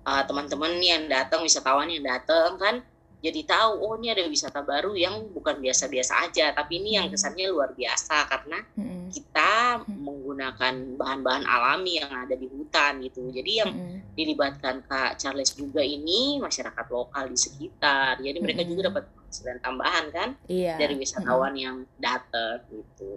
[0.00, 2.84] eh, teman-teman yang datang wisatawan yang datang kan
[3.20, 7.12] jadi tahu oh ini ada wisata baru yang bukan biasa-biasa aja tapi ini yang Mm.
[7.14, 9.08] kesannya luar biasa karena Mm-mm.
[9.12, 9.52] kita
[9.84, 10.02] Hmm.
[10.02, 13.70] menggunakan bahan-bahan alami yang ada di hutan gitu jadi yang
[14.10, 18.18] dilibatkan Kak Charles juga ini masyarakat lokal di sekitar.
[18.18, 20.76] Jadi mereka juga dapat penghasilan tambahan kan Iya.
[20.76, 23.10] dari wisatawan yang datang gitu.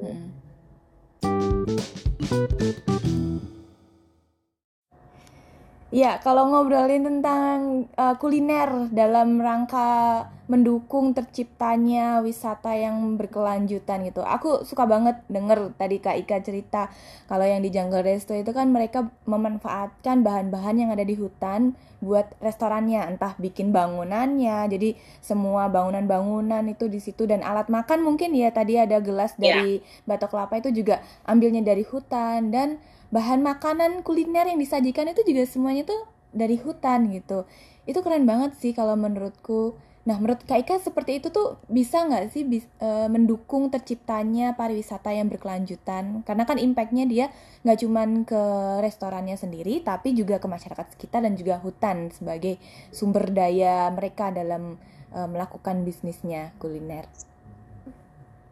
[5.94, 14.26] Ya, kalau ngobrolin tentang uh, kuliner dalam rangka mendukung terciptanya wisata yang berkelanjutan gitu.
[14.26, 16.90] Aku suka banget denger tadi Kak Ika cerita
[17.30, 22.26] kalau yang di Jungle Resto itu kan mereka memanfaatkan bahan-bahan yang ada di hutan buat
[22.42, 24.66] restorannya, entah bikin bangunannya.
[24.74, 29.62] Jadi semua bangunan-bangunan itu di situ dan alat makan mungkin ya tadi ada gelas Ya.
[29.62, 29.80] dari
[30.10, 32.82] batok kelapa itu juga ambilnya dari hutan dan
[33.14, 36.02] bahan makanan kuliner yang disajikan itu juga semuanya tuh
[36.34, 37.46] dari hutan gitu.
[37.86, 39.78] Itu keren banget sih kalau menurutku.
[40.04, 45.16] Nah, menurut Kak Ika seperti itu tuh bisa nggak sih bis- eh, mendukung terciptanya pariwisata
[45.16, 46.28] yang berkelanjutan?
[46.28, 47.26] Karena kan impactnya dia
[47.64, 48.42] nggak cuman ke
[48.84, 52.60] restorannya sendiri, tapi juga ke masyarakat sekitar dan juga hutan sebagai
[52.92, 54.76] sumber daya mereka dalam
[55.16, 57.08] eh, melakukan bisnisnya kuliner.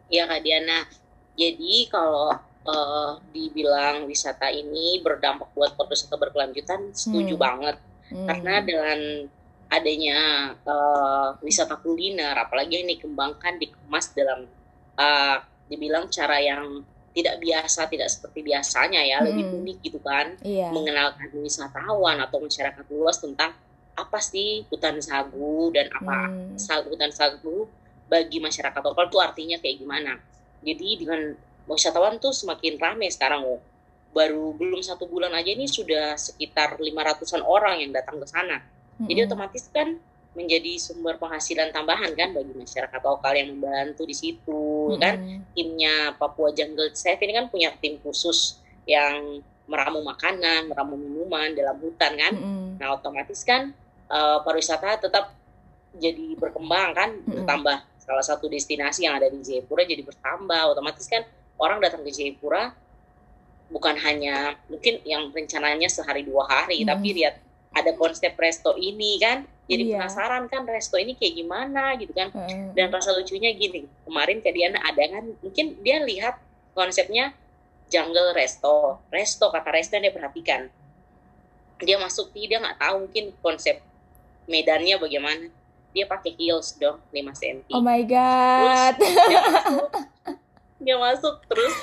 [0.08, 0.88] Iya Kak Diana.
[1.36, 7.42] Jadi kalau eh, dibilang wisata ini berdampak buat pariwisata berkelanjutan, setuju Hmm.
[7.42, 7.76] banget.
[8.08, 8.26] Hmm.
[8.26, 8.98] Karena dengan
[9.68, 10.18] adanya
[10.54, 14.46] eh, wisata kuliner, apalagi yang dikembangkan, dikemas dalam
[14.94, 19.60] eh, dibilang cara yang tidak biasa, tidak seperti biasanya ya, lebih Mm-mm.
[19.60, 20.32] unik gitu kan.
[20.40, 20.72] Iya.
[20.72, 23.52] mengenalkan wisatawan atau masyarakat luas tentang
[23.92, 26.88] apa sih hutan sagu dan apa Hmm.
[26.88, 27.68] hutan sagu
[28.08, 30.12] bagi masyarakat lokal itu artinya kayak gimana.
[30.62, 31.20] Jadi dengan
[31.66, 33.60] wisatawan tuh semakin ramai sekarang oh.
[34.12, 38.60] Baru belum satu bulan aja ini sudah sekitar 500-an orang yang datang ke sana.
[39.00, 39.28] Jadi Mm-mm.
[39.32, 39.96] otomatis kan
[40.32, 45.52] menjadi sumber penghasilan tambahan kan bagi masyarakat lokal yang membantu di situ kan Mm-mm.
[45.52, 51.80] timnya Papua Jungle Chef ini kan punya tim khusus yang meramu makanan, meramu minuman dalam
[51.80, 52.32] hutan kan.
[52.36, 52.76] Mm-mm.
[52.76, 53.72] Nah otomatis kan
[54.12, 55.32] eh, pariwisata tetap
[55.96, 57.32] jadi berkembang kan, Mm-mm.
[57.44, 57.78] bertambah.
[58.02, 60.74] Salah satu destinasi yang ada di Jayapura jadi bertambah.
[60.74, 61.22] Otomatis kan
[61.62, 62.74] orang datang ke Jayapura
[63.70, 66.88] bukan hanya mungkin yang rencananya sehari dua hari, Mm.
[66.90, 67.38] tapi lihat
[67.72, 69.94] ada konsep resto ini kan, jadi Iya.
[69.96, 72.76] penasaran kan resto ini kayak gimana gitu kan Mm-mm.
[72.76, 76.36] dan rasa lucunya gini kemarin Kak Diana ada kan mungkin dia lihat
[76.76, 77.32] konsepnya
[77.88, 80.60] jungle resto resto kata resto yang dia perhatikan
[81.80, 83.80] dia masuk dia nggak tahu mungkin konsep
[84.44, 85.48] medannya bagaimana
[85.92, 88.94] dia pakai heels dong 5 cm Oh my god.
[89.00, 89.88] dia masuk
[90.82, 91.74] dia masuk terus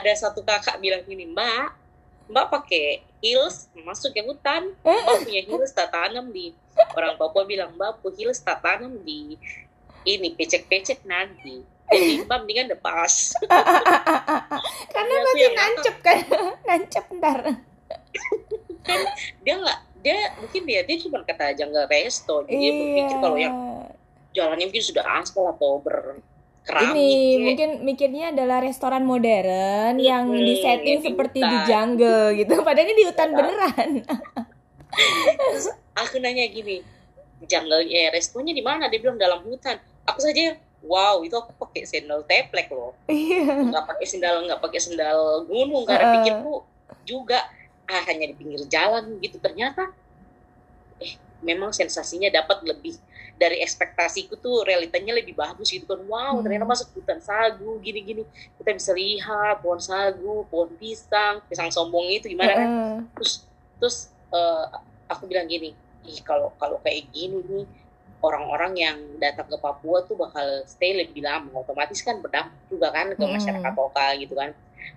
[0.00, 1.74] ada satu kakak bilang gini mbak
[2.26, 4.74] mbak pakai heels masuk ke hutan.
[4.82, 6.50] Mbak punya heels tak tanam di.
[6.94, 9.38] Orang Papua bilang mbak punya heels tak tanam di
[10.06, 13.34] ini pecek-pecek nanti jadi mbak mendingan lepas
[14.94, 16.18] Karena yang nancep kan.
[16.68, 17.40] nancep ntar.
[19.42, 23.54] dia nggak dia mungkin dia dia cuma kata jungle resto jadi dia berpikir kalau yang
[24.30, 25.82] jalannya mungkin sudah aspal atau
[26.66, 31.56] berkeramik ini kayak- mungkin mikirnya adalah restoran modern yang Hmm, disetting yang di seperti di
[31.64, 32.54] jungle gitu.
[32.66, 33.36] Padahal ini di hutan Ya.
[33.36, 33.90] beneran.
[35.46, 36.82] Terus aku nanya gini,
[37.42, 38.88] jungle eh, restonya di mana?
[38.88, 39.78] Dia bilang dalam hutan.
[40.04, 42.98] Aku saja, wow, itu aku pakai sendal teplek loh.
[43.06, 43.62] Iya.
[43.62, 45.86] Nggak pakai sendal, nggak pakai sendal gunung.
[45.86, 46.14] Karena Heeh.
[46.20, 46.54] pikirku
[47.04, 47.46] juga
[47.86, 49.38] ah hanya di pinggir jalan gitu.
[49.38, 49.94] Ternyata,
[50.98, 52.98] eh memang sensasinya dapat lebih
[53.36, 56.00] dari ekspektasiku tuh realitanya lebih bagus gitu kan.
[56.08, 56.44] Wow, Hmm.
[56.44, 58.24] ternyata masuk hutan sagu gini-gini.
[58.56, 62.68] Kita bisa lihat pohon sagu, pohon pisang, pisang sombong itu gimana kan?
[63.16, 63.44] Terus
[63.76, 63.96] terus
[64.32, 64.64] eh,
[65.06, 67.66] aku bilang gini ih kalau kalau kayak gini nih
[68.22, 73.10] orang-orang yang datang ke Papua tuh bakal stay lebih lama otomatis kan berdampak juga kan
[73.10, 73.36] ke Mm-mm.
[73.36, 74.50] masyarakat lokal gitu kan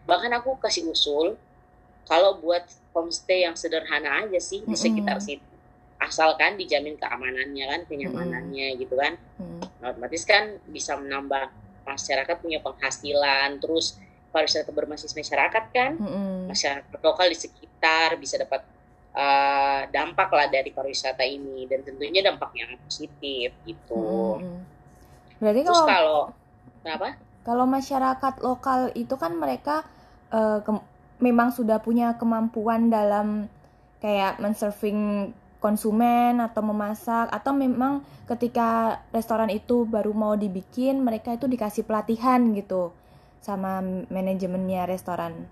[0.06, 1.34] bahkan aku kasih usul
[2.06, 2.62] kalau buat
[2.94, 4.78] homestay yang sederhana aja sih di Mm-mm.
[4.78, 5.49] sekitar situ
[6.00, 9.64] asalkan dijamin keamanannya kan kenyamanannya gitu kan Hmm.
[9.80, 11.48] Nah, otomatis kan bisa menambah
[11.88, 13.96] masyarakat punya penghasilan terus
[14.36, 16.52] pariwisata berbasis masyarakat kan Mm-mm.
[16.52, 18.68] masyarakat lokal di sekitar bisa dapat
[19.16, 24.60] uh, dampak lah dari pariwisata ini dan tentunya dampak yang positif gitu Mm-mm.
[25.40, 26.24] Berarti terus kalau kalau
[26.84, 27.08] kenapa
[27.48, 29.88] kalau masyarakat lokal itu kan mereka
[30.62, 30.86] ke-
[31.24, 33.48] memang sudah punya kemampuan dalam
[33.98, 41.46] kayak menserving konsumen atau memasak atau memang ketika restoran itu baru mau dibikin mereka itu
[41.46, 42.92] dikasih pelatihan gitu
[43.40, 45.48] sama manajemennya restoran.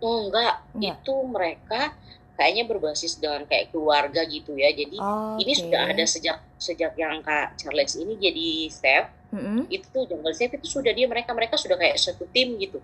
[0.00, 0.96] oh enggak Enggak.
[1.02, 1.80] itu mereka
[2.34, 7.20] kayaknya berbasis dengan kayak keluarga gitu ya jadi Oh, ini sudah ada sejak sejak yang
[7.20, 9.68] kak Charles ini jadi chef Mm-mm.
[9.68, 12.80] itu jungle chef itu sudah dia mereka mereka sudah kayak satu tim gitu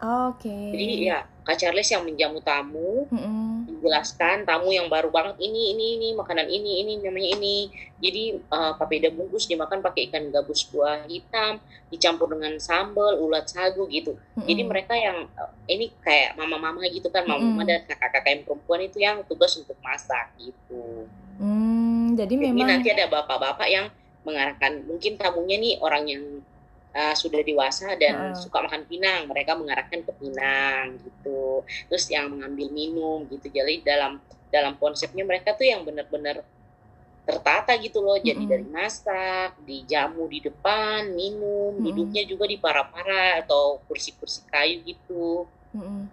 [0.00, 0.50] Oke.
[0.74, 3.59] jadi ya kak Charles yang menjamu tamu Mm-mm.
[3.80, 8.72] Menjelaskan tamu yang baru banget ini ini ini makanan ini ini namanya ini jadi eh,
[8.76, 11.56] papeda bungkus dimakan pakai ikan gabus buah hitam
[11.88, 14.68] dicampur dengan sambal ulat sagu gitu jadi Mm-mm.
[14.68, 17.70] mereka yang eh, ini kayak mama-mama gitu kan mama-mama Mm-mm.
[17.72, 21.08] dan kakak-kakak yang perempuan itu yang tugas untuk masak gitu
[21.40, 23.88] Hmm, jadi Jadi memang nanti ada bapak-bapak yang
[24.28, 26.22] mengarahkan mungkin tamunya nih orang yang
[26.94, 28.38] uh, sudah dewasa dan Heeh.
[28.38, 31.62] suka makan pinang, mereka mengarahkan ke pinang gitu.
[31.90, 33.46] Terus yang mengambil minum gitu.
[33.50, 34.18] Jadi dalam
[34.50, 36.42] dalam konsepnya mereka tuh yang benar-benar
[37.22, 38.18] tertata gitu loh.
[38.18, 38.50] Jadi Mm-mm.
[38.50, 41.84] dari masak, dijamu di depan, minum, Mm-mm.
[41.86, 45.46] duduknya juga di para-para atau kursi-kursi kayu gitu.
[45.76, 46.10] Mm-mm.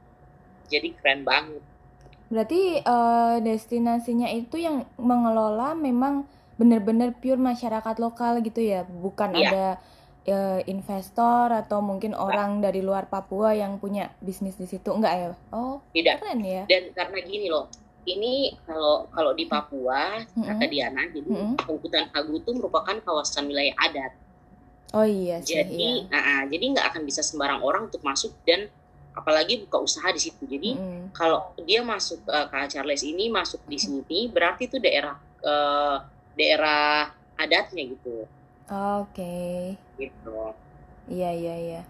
[0.70, 1.64] Jadi keren banget.
[2.28, 9.48] Berarti eh, destinasinya itu yang mengelola memang benar-benar pure masyarakat lokal gitu ya, bukan Iya.
[9.48, 9.66] ada
[10.28, 15.32] eh, investor atau mungkin orang dari luar Papua yang punya bisnis di situ, enggak ya?
[15.56, 16.64] Oh, Tidak keren ya.
[16.68, 17.72] dan karena gini loh
[18.08, 20.72] ini kalau kalau di Papua kata Mm-mm.
[20.72, 21.28] Diana jadi
[21.68, 24.16] hutan Hagu itu merupakan kawasan wilayah adat
[24.96, 26.08] Oh iya sih, jadi iya.
[26.08, 28.72] nah, ah, jadi nggak akan bisa sembarang orang untuk masuk dan
[29.12, 31.12] apalagi buka usaha di situ jadi Mm-mm.
[31.12, 35.98] kalau dia masuk eh, ke Charles ini masuk di sini berarti itu daerah eh,
[36.40, 38.24] daerah adatnya gitu
[38.68, 39.76] Oke.
[39.96, 40.54] gitu
[41.08, 41.82] Iya, iya, iya.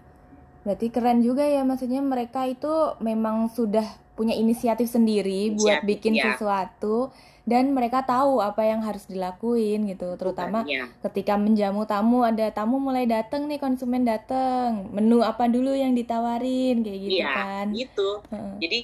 [0.62, 3.82] Berarti keren juga ya, maksudnya mereka itu memang sudah
[4.14, 6.34] punya inisiatif sendiri buat Inisiatif, bikin ya.
[6.34, 7.10] sesuatu
[7.42, 10.90] dan mereka tahu apa yang harus dilakuin gitu, terutama Bukannya.
[11.02, 16.82] ketika menjamu tamu ada tamu mulai datang nih konsumen datang menu apa dulu yang ditawarin
[16.82, 18.54] kayak gitu Iya, kan gitu Heeh.
[18.60, 18.78] jadi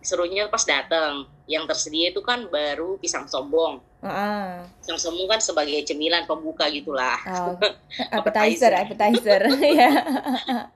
[0.00, 3.82] serunya pas datang yang tersedia itu kan baru pisang sombong
[4.84, 7.56] Pisang sombong kan sebagai cemilan pembuka gitulah oh.
[8.16, 9.40] appetizer appetizer
[9.80, 9.90] ya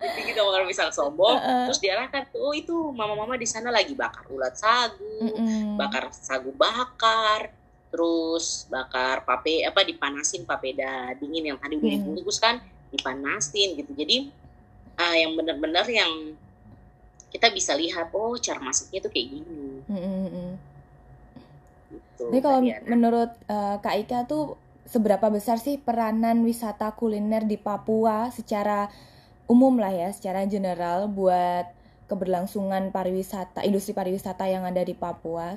[0.01, 1.65] Jadi kita makan pisang sombong, Heeh.
[1.69, 5.31] terus diarahkan tuh, oh itu mama-mama di sana lagi bakar ulat sagu,
[5.77, 7.53] bakar sagu bakar,
[7.93, 11.97] terus bakar pape apa dipanasin papeda dingin yang tadi udah Mm.
[12.03, 12.59] dibungkus kan,
[12.91, 13.93] dipanasin gitu.
[13.95, 14.33] Jadi
[14.97, 16.35] ah, yang benar-benar yang
[17.31, 19.70] kita bisa lihat, oh cara masaknya tuh kayak gini.
[22.21, 22.85] Gitu, Jadi kalau Mbak Diana.
[22.93, 28.93] menurut eh, Kak Ika tuh seberapa besar sih peranan wisata kuliner di Papua secara
[29.49, 31.65] umum lah ya, secara general buat
[32.07, 35.57] keberlangsungan pariwisata, industri pariwisata yang ada di Papua?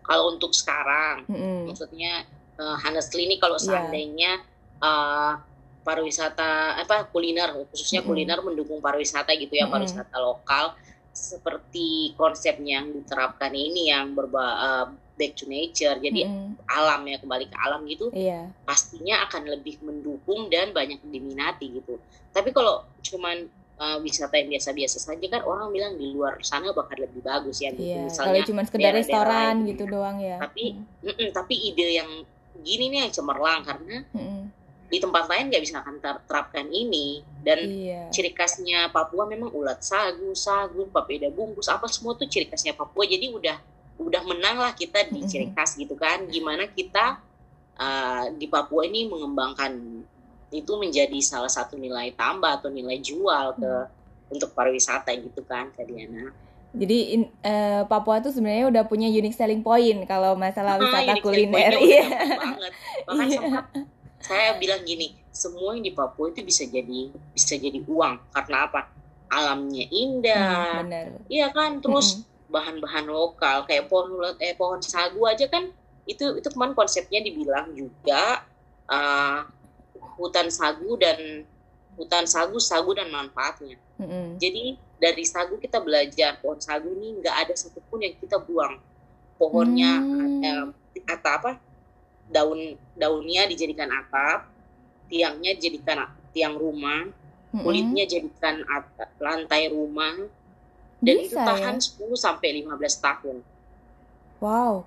[0.00, 1.66] kalau untuk sekarang, Mm-mm.
[1.66, 2.22] maksudnya
[2.62, 3.66] uh, honestly ini kalau Iya.
[3.66, 4.38] seandainya
[4.78, 5.34] uh,
[5.82, 8.14] pariwisata apa kuliner khususnya Mm-mm.
[8.14, 9.74] kuliner mendukung pariwisata gitu ya Mm-mm.
[9.74, 10.78] pariwisata lokal
[11.16, 16.60] seperti konsep yang diterapkan ini yang berba uh, back to nature jadi Mm-mm.
[16.66, 18.52] alam ya kembali ke alam gitu Iya.
[18.62, 21.96] pastinya akan lebih mendukung dan banyak diminati gitu
[22.30, 26.96] tapi kalau cuman uh, wisata yang biasa-biasa saja kan orang bilang di luar sana bakal
[26.98, 29.68] lebih bagus ya gitu Iya, misalnya kalau cuma sekedar daerah-daerah restoran lain.
[29.72, 30.36] gitu doang ya.
[30.38, 30.84] Tapi- Mm.
[31.02, 32.10] Mm-mm, tapi ide yang
[32.58, 34.35] gini nih yang cemerlang karena Mm-mm.
[34.86, 38.00] Di tempat lain nggak bisa akan ter- terapkan ini dan Iya.
[38.08, 43.02] ciri khasnya Papua memang ulat sagu, sagu, papeda bungkus apa semua tuh ciri khasnya Papua
[43.02, 43.56] jadi udah
[43.96, 47.18] udah menang lah kita di ciri khas gitu kan gimana kita
[47.74, 49.72] uh, di Papua ini mengembangkan
[50.48, 53.72] itu menjadi salah satu nilai tambah atau nilai jual ke
[54.28, 56.30] untuk pariwisata gitu kan Kak Diana.
[56.70, 61.02] Jadi in- eh, Papua tuh sebenarnya udah punya unique selling point kalau masalah Ah, wisata
[61.08, 61.72] selling kuliner.
[61.72, 62.04] Iya.
[62.36, 62.72] banget.
[63.02, 63.38] Bahkan Iya.
[63.40, 63.64] sempat
[64.26, 68.90] saya bilang gini, semua yang di Papua itu bisa jadi bisa jadi uang karena apa?
[69.30, 71.06] Alamnya Hmm, indah, bener.
[71.30, 71.78] iya kan.
[71.78, 72.50] Terus Mm-mm.
[72.50, 75.70] bahan-bahan lokal kayak pohon eh pohon sagu aja kan
[76.06, 78.42] itu itu kemarin konsepnya dibilang juga
[78.86, 79.42] uh,
[80.14, 81.42] hutan sagu dan
[81.98, 83.78] hutan sagu sagu dan manfaatnya.
[83.98, 84.38] Mm-mm.
[84.38, 88.78] Jadi dari sagu kita belajar pohon sagu ini nggak ada satupun yang kita buang.
[89.36, 90.40] Pohonnya Hmm.
[90.40, 90.64] eh,
[91.12, 91.50] atau apa
[92.26, 94.50] daun daunnya dijadikan atap,
[95.06, 97.06] tiangnya dijadikan tiang rumah,
[97.54, 100.12] kulitnya jadikan at- lantai rumah
[101.00, 101.46] dan itu Bisa ya?
[101.48, 103.36] tahan 10 sampai 15 tahun.
[104.40, 104.84] Wow.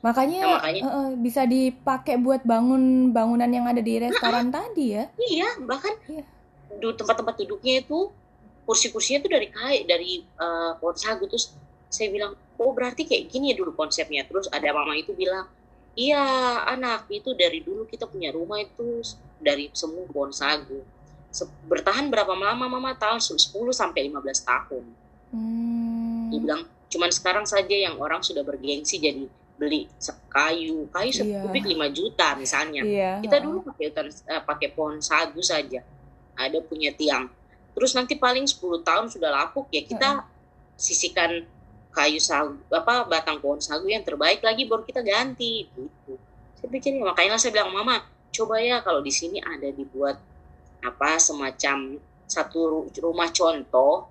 [0.00, 5.04] Makanya, Nah, makanya- eh, bisa dipakai buat bangun bangunan yang ada di restoran tadi ya.
[5.20, 6.24] Iya, bahkan Iya.
[6.80, 8.08] tempat-tempat duduknya itu
[8.64, 11.52] kursi-kursinya itu dari kayu dari eh, pohon sagu terus
[11.90, 15.44] saya bilang, "Oh, berarti kayak gini ya dulu konsepnya." Terus ada mama itu bilang,
[15.92, 16.22] "Iya,
[16.68, 19.02] anak, itu dari dulu kita punya rumah itu
[19.36, 20.82] dari semua pohon sagu."
[21.28, 23.38] Se- Bertahan berapa lama mama tahu 10
[23.70, 24.84] sampai 15 tahun.
[25.30, 26.26] Hmm.
[26.28, 29.86] Dia bilang, "Cuman sekarang saja yang orang sudah bergengsi jadi beli
[30.26, 31.20] kayu, kayu Iya.
[31.38, 33.10] sekubik 5 juta misalnya." Iya.
[33.20, 35.84] kita dulu pakai eh, pakai pohon sagu saja
[36.34, 37.28] ada punya tiang
[37.70, 40.24] terus nanti paling 10 tahun sudah lapuk ya kita
[40.74, 41.44] sisihkan
[41.90, 46.14] kayu sagu apa batang pohon sagu yang terbaik lagi baru kita ganti gitu
[46.54, 47.98] saya pikir ya, makanya saya bilang mama
[48.30, 50.14] coba ya kalau di sini ada dibuat
[50.80, 54.06] apa semacam satu ru- rumah contoh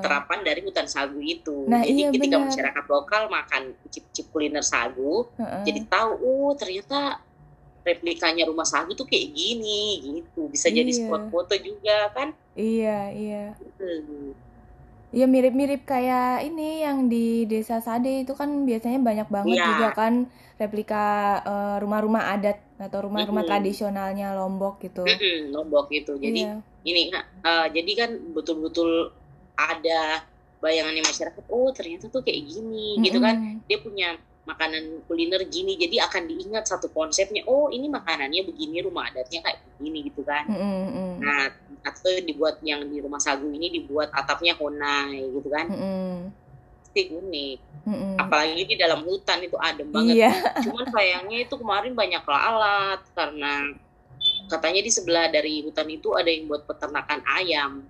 [0.00, 2.46] terapan dari hutan sagu itu Nah, jadi iya, ketika benar.
[2.46, 5.62] masyarakat lokal makan cip-cip kuliner sagu Heeh.
[5.64, 7.22] jadi tahu oh ternyata
[7.80, 10.98] replikanya rumah sagu tuh kayak gini gitu bisa jadi Iya.
[11.00, 13.44] spot foto juga kan Iya, iya.
[13.78, 14.34] Hmm.
[15.10, 19.66] Iya mirip-mirip kayak ini yang di Desa Sade itu kan biasanya banyak banget Iya.
[19.74, 20.14] juga kan
[20.54, 21.06] replika
[21.42, 23.50] eh, rumah-rumah adat atau rumah-rumah Mm-mm.
[23.50, 25.02] tradisionalnya Lombok gitu.
[25.02, 26.54] Mm-mm, lombok gitu jadi Iya.
[26.86, 27.02] ini
[27.42, 29.10] eh, jadi kan betul-betul
[29.58, 30.24] ada
[30.60, 34.08] bayangannya masyarakat oh ternyata tuh kayak gini gitu kan dia punya
[34.44, 39.58] makanan kuliner gini jadi akan diingat satu konsepnya oh ini makanannya begini rumah adatnya kayak
[39.76, 41.12] begini gitu kan Mm-mm, mm-mm.
[41.20, 41.48] nah
[41.80, 45.66] atau dibuat yang di rumah sagu ini dibuat atapnya honai gitu kan
[46.82, 48.14] pasti unik mm-mm.
[48.18, 50.32] apalagi di dalam hutan itu adem banget Iya.
[50.60, 53.52] cuman sayangnya itu kemarin banyak lalat karena
[54.50, 57.86] katanya di sebelah dari hutan itu ada yang buat peternakan ayam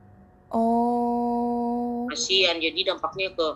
[0.51, 2.07] Oh.
[2.11, 3.47] kasihan jadi dampaknya ke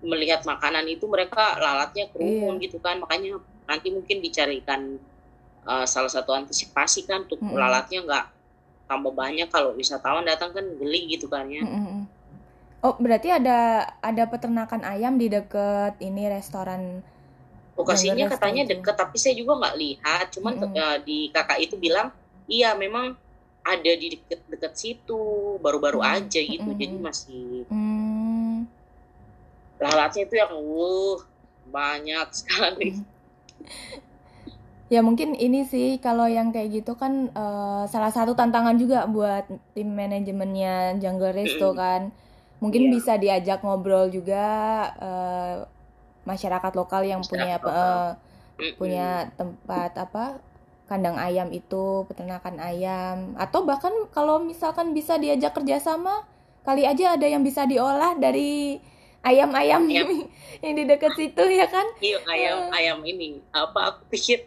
[0.00, 2.64] melihat makanan itu mereka lalatnya kerumun Iya.
[2.68, 3.36] gitu kan makanya
[3.68, 4.96] nanti mungkin dicarikan
[5.62, 7.54] uh, salah satu antisipasi kan untuk Mm-mm.
[7.54, 8.24] lalatnya nggak
[8.90, 11.64] tambah banyak kalau wisatawan datang kan geli gitu kan ya.
[12.86, 13.58] Oh, berarti ada
[14.00, 16.82] ada peternakan ayam di deket ini restoran.
[17.78, 18.72] lokasinya katanya itu.
[18.72, 20.74] deket tapi saya juga nggak lihat cuman Mm-mm.
[20.84, 22.08] uh, di kakak itu bilang
[22.56, 23.06] iya memang
[23.64, 25.22] ada di deket-deket situ
[25.64, 26.80] baru-baru Mm, aja gitu mm-mm.
[26.80, 28.66] jadi masih Hmm.
[29.80, 31.18] lalatnya itu yang wuh
[31.76, 32.88] banyak sekali
[34.90, 39.46] Ya mungkin ini sih kalau yang kayak gitu kan eh, salah satu tantangan juga buat
[39.74, 42.10] tim manajemennya Jungle Resto kan.
[42.62, 42.92] Mungkin Iya.
[42.98, 44.44] bisa diajak ngobrol juga
[44.98, 45.56] eh,
[46.26, 47.96] masyarakat lokal yang punya Masyarakat lokal.
[47.96, 48.10] eh,
[48.60, 48.74] Mm-mm.
[48.76, 50.24] punya tempat apa
[50.90, 56.26] kandang ayam itu peternakan ayam atau bahkan kalau misalkan bisa diajak kerjasama
[56.66, 58.82] kali aja ada yang bisa diolah dari
[59.22, 60.08] ayam-ayam Ayam.
[60.64, 64.44] yang di dekat situ ya kan Iya ayam ayam ini apa aku pikir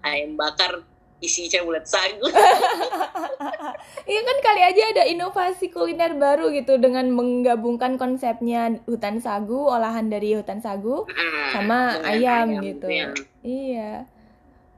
[0.00, 0.84] ayam bakar
[1.18, 2.22] isinya bulat sagu.
[4.08, 10.08] Iya kan kali aja ada inovasi kuliner baru gitu dengan menggabungkan konsepnya hutan sagu, olahan
[10.08, 12.86] dari hutan sagu Ah, sama dengan ayam, gitu.
[12.88, 13.12] ya.
[13.44, 13.92] Iya.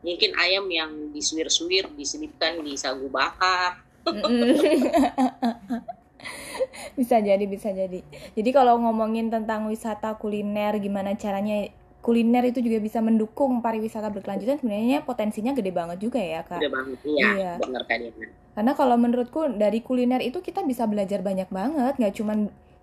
[0.03, 3.79] Mungkin ayam yang disuir-suir diselipkan di sagu bakar.
[6.99, 8.05] Bisa jadi, bisa jadi.
[8.37, 11.69] Jadi kalau ngomongin tentang wisata kuliner, gimana caranya
[12.01, 16.61] kuliner itu juga bisa mendukung pariwisata berkelanjutan sebenarnya potensinya gede banget juga ya kak.
[16.65, 16.99] Udah banget.
[17.05, 17.53] Iya, Iya.
[17.61, 18.11] benar kan ya.
[18.51, 22.39] Karena kalau menurutku dari kuliner itu kita bisa belajar banyak banget, nggak cuman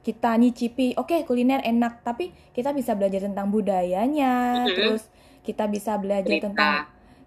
[0.06, 4.76] kita nyicipi, oke kuliner enak, tapi kita bisa belajar tentang budayanya, Mhm.
[4.78, 5.04] terus
[5.43, 6.73] kita bisa belajar Cerita, tentang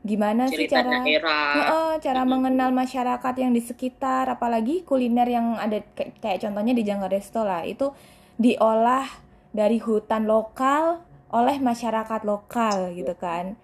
[0.01, 1.53] gimana sih cara daerah.
[1.61, 2.31] Heeh, cara Mhm.
[2.33, 7.45] mengenal masyarakat yang di sekitar, apalagi kuliner yang ada kayak, kayak contohnya di Jangka Resto
[7.45, 7.93] lah, itu
[8.41, 9.05] diolah
[9.53, 13.55] dari hutan lokal oleh masyarakat lokal gitu kan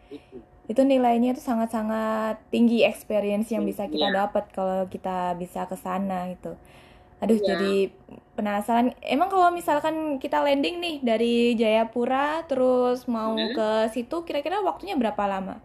[0.67, 0.83] Itu.
[0.83, 4.27] nilainya itu sangat-sangat tinggi experience yang bisa kita Iya.
[4.27, 6.55] dapat kalau kita bisa ke sana gitu.
[7.23, 7.55] Aduh, Iya.
[7.55, 7.75] jadi
[8.37, 8.93] penasaran.
[9.01, 13.55] Emang kalau misalkan kita landing nih dari Jayapura terus mau Hmm.
[13.57, 15.59] ke situ kira-kira waktunya berapa lama?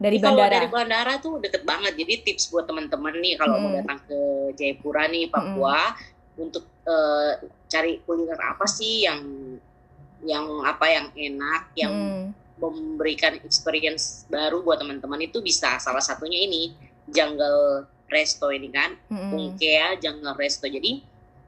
[0.00, 0.56] Dari Jadi kalau bandara.
[0.56, 1.92] dari bandara tuh deket banget.
[1.92, 3.84] Jadi tips buat teman-teman nih kalau mau Mm-mm.
[3.84, 4.18] datang ke
[4.56, 5.92] Jayapura nih Papua
[6.40, 7.32] untuk eh,
[7.68, 9.20] cari kuliner apa sih yang
[10.24, 12.24] yang apa yang enak, yang Mm.
[12.60, 16.72] memberikan experience baru buat teman-teman itu bisa salah satunya ini
[17.08, 19.32] Jungle Resto ini kan, Mm-mm.
[19.32, 20.64] Ungkea Jungle Resto.
[20.64, 21.00] Jadi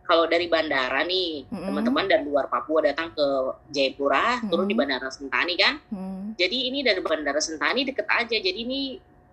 [0.05, 1.69] kalau dari bandara nih Mm-mm.
[1.69, 3.27] teman-teman dari luar Papua datang ke
[3.69, 4.81] Jayapura, turun di Mm-mm.
[4.85, 5.75] Bandara Sentani kan.
[5.89, 6.22] Mm.
[6.35, 8.37] Jadi ini dari Bandara Sentani deket aja.
[8.37, 8.81] Jadi ini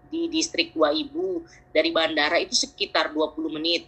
[0.10, 3.86] di distrik Waibu dari bandara itu sekitar 20 menit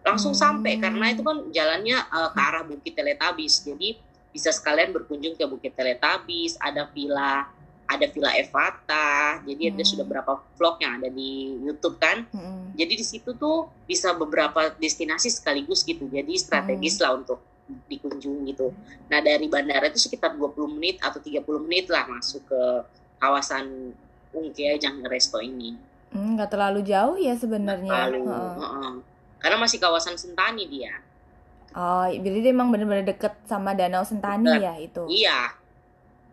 [0.00, 0.42] langsung Hmm.
[0.58, 3.94] sampai karena itu kan jalannya uh, ke arah Bukit Teletabis jadi
[4.34, 7.46] bisa sekalian berkunjung ke Bukit Teletabis ada villa
[7.86, 9.90] ada villa Evata jadi ada Hmm.
[9.94, 11.30] sudah berapa vlog yang ada di
[11.60, 12.74] YouTube kan Mm-mm.
[12.74, 17.02] jadi di situ tuh bisa beberapa destinasi sekaligus gitu jadi strategis Hmm.
[17.04, 17.38] lah untuk
[17.86, 18.70] dikunjungi gitu
[19.06, 22.62] nah dari bandara itu sekitar 20 menit atau 30 menit lah masuk ke
[23.16, 23.92] kawasan
[24.30, 25.74] Ungkea Jangan Resto ini
[26.10, 28.10] Hmm, nggak terlalu jauh ya sebenarnya.
[28.10, 28.54] lalu Heeh.
[28.58, 28.92] heeh.
[29.38, 30.98] karena masih kawasan Sentani dia
[31.70, 34.58] Oh, berarti dia emang bener-bener deket sama Danau Sentani Deket.
[34.58, 35.02] ya itu.
[35.06, 35.54] iya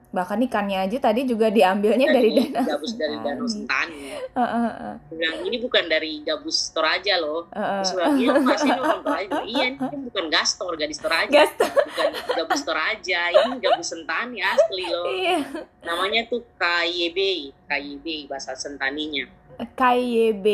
[0.07, 3.99] Bahkan ikannya aja tadi juga diambilnya dari dari Danau gabus dari Danau Sentani.
[4.07, 7.81] Heeh, heeh, bilang ini bukan dari gabus Toraja loh heeh.
[7.83, 11.51] Terus bilang, iya mas ini orang Toraja iya ini kan bukan gastor gadis Toraja Gas.
[11.59, 15.37] bukan gabus Toraja ini gabus Sentani asli loh Iya.
[15.83, 17.19] namanya tuh KYB
[17.67, 19.27] KYB bahasa Sentaninya
[19.75, 20.47] KYB.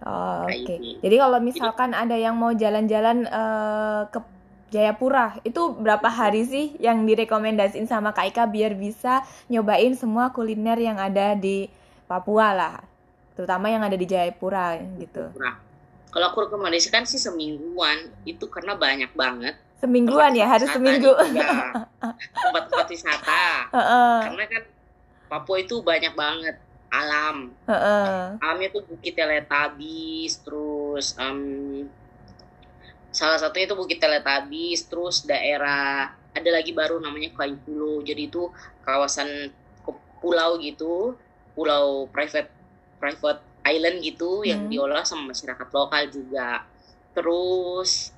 [0.00, 0.64] Oh, Oke.
[0.64, 1.00] KYB.
[1.00, 4.20] Jadi kalau misalkan ada yang mau jalan-jalan eh, ke
[4.70, 10.78] Jayapura, itu berapa hari sih yang direkomendasiin sama Kak Ika biar bisa nyobain semua kuliner
[10.78, 11.66] yang ada di
[12.06, 12.76] Papua lah,
[13.34, 15.30] terutama yang ada di Jayapura gitu.
[15.34, 15.58] Nah,
[16.10, 18.10] kalau aku rekomendasikan sih semingguan.
[18.26, 19.54] Itu karena banyak banget.
[19.78, 21.14] Semingguan ya, harus seminggu.
[22.46, 23.70] tempat-tempat wisata.
[23.74, 24.62] Heeh, karena kan
[25.30, 26.58] Papua itu banyak banget.
[26.90, 27.54] Alam.
[27.70, 28.34] Heeh.
[28.42, 31.86] alamnya tuh Bukit Teletabis terus em,
[33.10, 38.50] salah satunya itu Bukit Teletabis terus daerah ada lagi baru namanya Kayu Pulau jadi itu
[38.86, 39.50] kawasan
[40.20, 41.16] pulau gitu
[41.56, 42.52] pulau private
[43.00, 44.70] private island gitu yang Hmm.
[44.72, 46.64] diolah sama masyarakat lokal juga.
[47.12, 48.12] Terus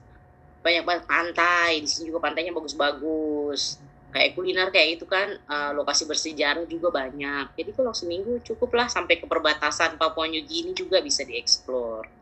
[0.63, 3.79] banyak banget pantai di sini juga pantainya bagus-bagus.
[4.13, 7.57] Kayak kuliner kayak itu kan eh, lokasi bersejarah juga banyak.
[7.59, 12.22] Jadi kalau seminggu cukup lah sampai ke perbatasan Papua New Guinea juga bisa dieksplor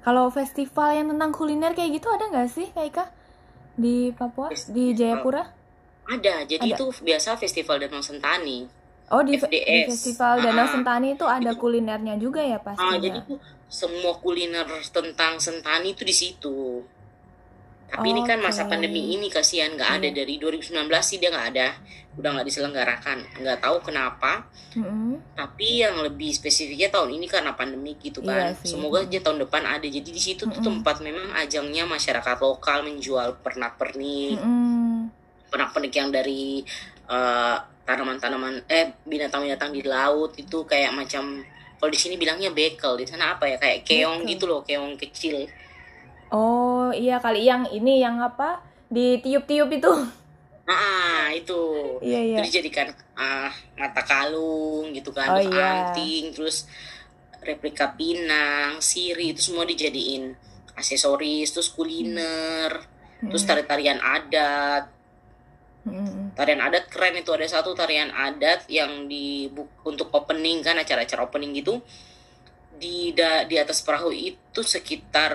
[0.00, 3.04] Kalau festival yang tentang kuliner kayak gitu ada nggak sih Kak Ika
[3.74, 5.44] di Papua, di Jayapura?
[6.06, 6.74] ada jadi Ada.
[6.74, 8.66] itu biasa festival Danau Sentani
[9.08, 10.70] Oh di, di festival Danau Ah.
[10.70, 12.98] Sentani itu ada Itu- kulinernya juga ya ah pastinya.
[12.98, 16.82] jadi tuh semua kuliner tentang Sentani itu di situ
[17.90, 20.16] tapi ini kan masa pandemi ini kasihan nggak ada Iya.
[20.22, 20.70] dari 2019
[21.02, 21.68] sih dia nggak ada
[22.14, 25.18] udah nggak diselenggarakan nggak tahu kenapa Mm-mm.
[25.34, 28.74] tapi yang lebih spesifiknya tahun ini karena pandemi gitu kan Iya sih.
[28.74, 30.66] semoga aja tahun depan ada jadi di situ tuh Mm-mm.
[30.80, 35.10] tempat memang ajangnya masyarakat lokal menjual pernak-pernik Mm-mm.
[35.48, 36.62] pernak-pernik yang dari
[37.06, 41.42] eh, tanaman-tanaman eh binatang-binatang di laut itu kayak macam
[41.74, 44.30] kalau di sini bilangnya bekel di sana apa ya kayak keong Bekel.
[44.30, 45.42] gitu loh keong kecil
[46.30, 48.62] Oh iya kali yang ini yang apa
[48.94, 49.90] ditiup-tiup itu.
[50.70, 51.52] ah itu
[52.08, 52.38] iya iya.
[52.38, 53.50] Jadi dijadikan ah,
[53.80, 55.66] mata kalung gitu kan, Oh, terus iya.
[55.72, 56.56] anting, terus
[57.48, 60.24] replika pinang, siri itu semua dijadiin
[60.78, 62.72] aksesoris, terus kuliner,
[63.28, 63.48] terus Mm-mm.
[63.48, 64.84] tari-tarian adat.
[65.86, 66.30] Mm-mm.
[66.38, 69.50] Tarian adat keren itu ada satu tarian adat yang di
[69.84, 71.74] untuk opening kan acara-acara opening gitu.
[72.82, 75.32] Di da- di atas perahu itu sekitar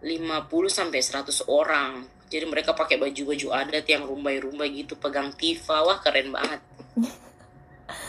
[0.00, 2.04] 50 sampai 100 orang.
[2.26, 5.82] Jadi mereka pakai baju-baju adat yang rumbai-rumbai gitu, pegang tifa.
[5.82, 6.60] Wah, keren banget.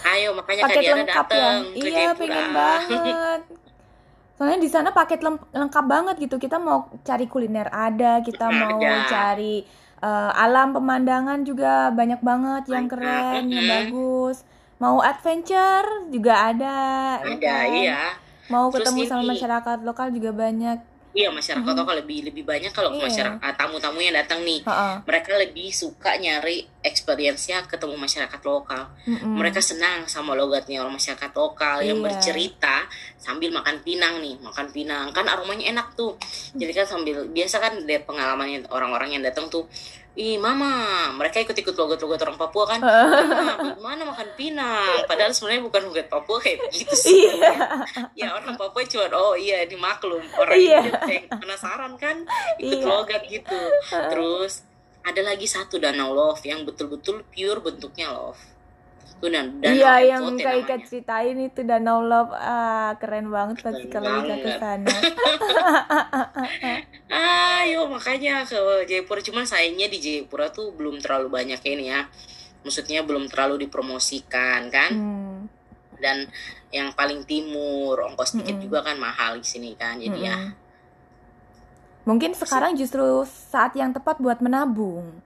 [0.04, 1.34] Ayo, makanya Kak Paket Diana lengkap ya.
[1.34, 3.42] datang ke Iya pengen banget.
[4.38, 5.22] Soalnya di sana paket
[5.52, 6.38] lengkap banget gitu.
[6.38, 8.58] Kita mau cari kuliner ada, kita Ada.
[8.58, 9.66] mau cari
[10.02, 14.42] eh, alam pemandangan juga banyak banget yang keren, yang bagus.
[14.78, 16.78] Mau adventure juga ada,
[17.22, 17.68] ya Ada, kan?
[17.70, 18.02] iya.
[18.50, 20.78] Mau Terus ketemu sama ini- masyarakat lokal juga banyak.
[21.12, 21.76] Iya, masyarakat Mhm.
[21.78, 23.04] lokal lebih lebih banyak kalau Iya.
[23.04, 24.64] masyarakat tamu-tamu yang datang nih.
[24.64, 24.94] Heeh.
[25.04, 28.84] Mereka lebih suka nyari experience-nya ketemu masyarakat lokal.
[29.04, 29.34] Mm-mm.
[29.34, 32.06] mereka senang sama logatnya orang masyarakat lokal yang Iya.
[32.08, 32.86] bercerita
[33.18, 36.18] sambil makan pinang nih makan pinang kan aromanya enak tuh
[36.54, 39.66] jadi kan sambil biasa kan lihat pengalamannya orang-orang yang datang tuh
[40.12, 40.68] ih mama
[41.16, 42.80] mereka ikut-ikut logat-logat orang Papua kan?
[42.84, 45.08] Mama gimana makan pinang?
[45.08, 47.32] Padahal sebenarnya bukan logat Papua kayak begitu sih.
[47.32, 47.56] Iya.
[48.12, 50.20] ya orang Papua cuma oh iya dimaklum.
[50.36, 50.84] Orang Iya.
[50.84, 52.28] ini kayak penasaran kan?
[52.60, 52.92] Ikut Iya.
[52.92, 53.56] logat gitu.
[53.88, 54.68] Terus
[55.02, 58.38] ada lagi satu danau love yang betul-betul pure bentuknya love
[59.62, 60.78] Iya yang Ika namanya.
[60.82, 64.90] ceritain itu Danau Love ah keren banget pasti kalau Ika ke sana.
[67.62, 72.08] ayo makanya ke Jayapura cuman sayangnya di Jayapura tuh belum terlalu banyak ini ya
[72.62, 75.38] maksudnya belum terlalu dipromosikan kan Hmm.
[75.98, 76.26] dan
[76.70, 78.66] yang paling timur ongkos tiket Mm-mm.
[78.66, 80.60] juga kan mahal di sini kan jadi ya Mm-mm.
[82.02, 85.22] Mungkin sekarang justru saat yang tepat buat menabung.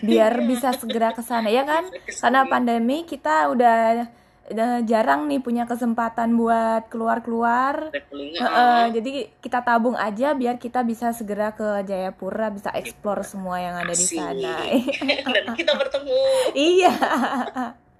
[0.00, 1.88] Biar bisa segera ke sana ya kan?
[2.20, 4.06] Karena pandemi kita udah
[4.84, 7.94] jarang nih punya kesempatan buat keluar-keluar.
[7.94, 8.86] Heeh, ah.
[8.90, 13.94] jadi kita tabung aja biar kita bisa segera ke Jayapura bisa explore semua yang ada
[13.94, 14.60] di sana.
[15.34, 16.20] Dan kita bertemu.
[16.52, 16.94] Iya.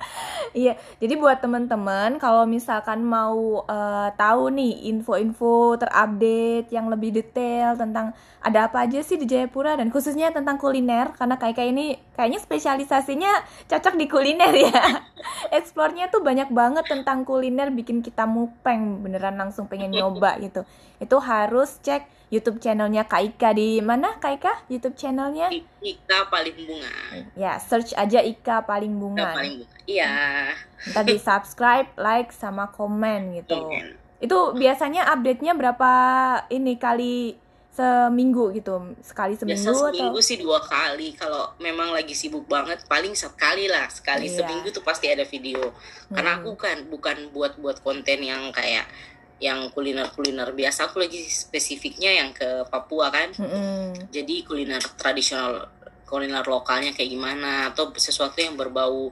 [0.52, 7.72] Iya, jadi buat teman-teman kalau misalkan mau eh, tahu nih info-info terupdate yang lebih detail
[7.72, 8.12] tentang
[8.44, 12.40] ada apa aja sih di Jayapura dan khususnya tentang kuliner karena kayak kayak ini kayaknya
[12.44, 13.32] spesialisasinya
[13.64, 14.82] cocok di kuliner ya.
[15.56, 20.68] Explore-nya tuh banyak banget tentang kuliner bikin kita mupeng beneran langsung pengen nyoba gitu.
[21.00, 24.52] Itu harus cek YouTube channelnya Kak Ika di mana Kak Ika?
[24.66, 25.52] YouTube channelnya?
[25.78, 26.92] Ika paling bunga
[27.34, 29.26] Ya, search aja Ika paling Ika bunga.
[29.30, 30.48] paling bunga iya
[30.82, 33.54] Ntar di subscribe, like, sama komen gitu.
[33.54, 33.94] Komen.
[34.18, 35.90] Itu biasanya update-nya berapa
[36.48, 37.36] ini kali
[37.70, 38.92] seminggu gitu?
[39.00, 39.88] Sekali biasa seminggu atau?
[39.90, 44.40] seminggu sih dua kali kalau memang lagi sibuk banget paling sekali lah sekali Iya.
[44.40, 45.72] seminggu tuh pasti ada video
[46.08, 46.44] karena Hmm.
[46.44, 48.84] aku kan bukan buat buat konten yang kayak
[49.42, 50.86] yang kuliner kuliner biasa.
[50.86, 53.34] Aku lagi spesifiknya yang ke Papua kan?
[53.34, 54.06] Mm-mm.
[54.14, 55.66] jadi kuliner tradisional
[56.06, 59.10] kuliner lokalnya kayak gimana atau sesuatu yang berbau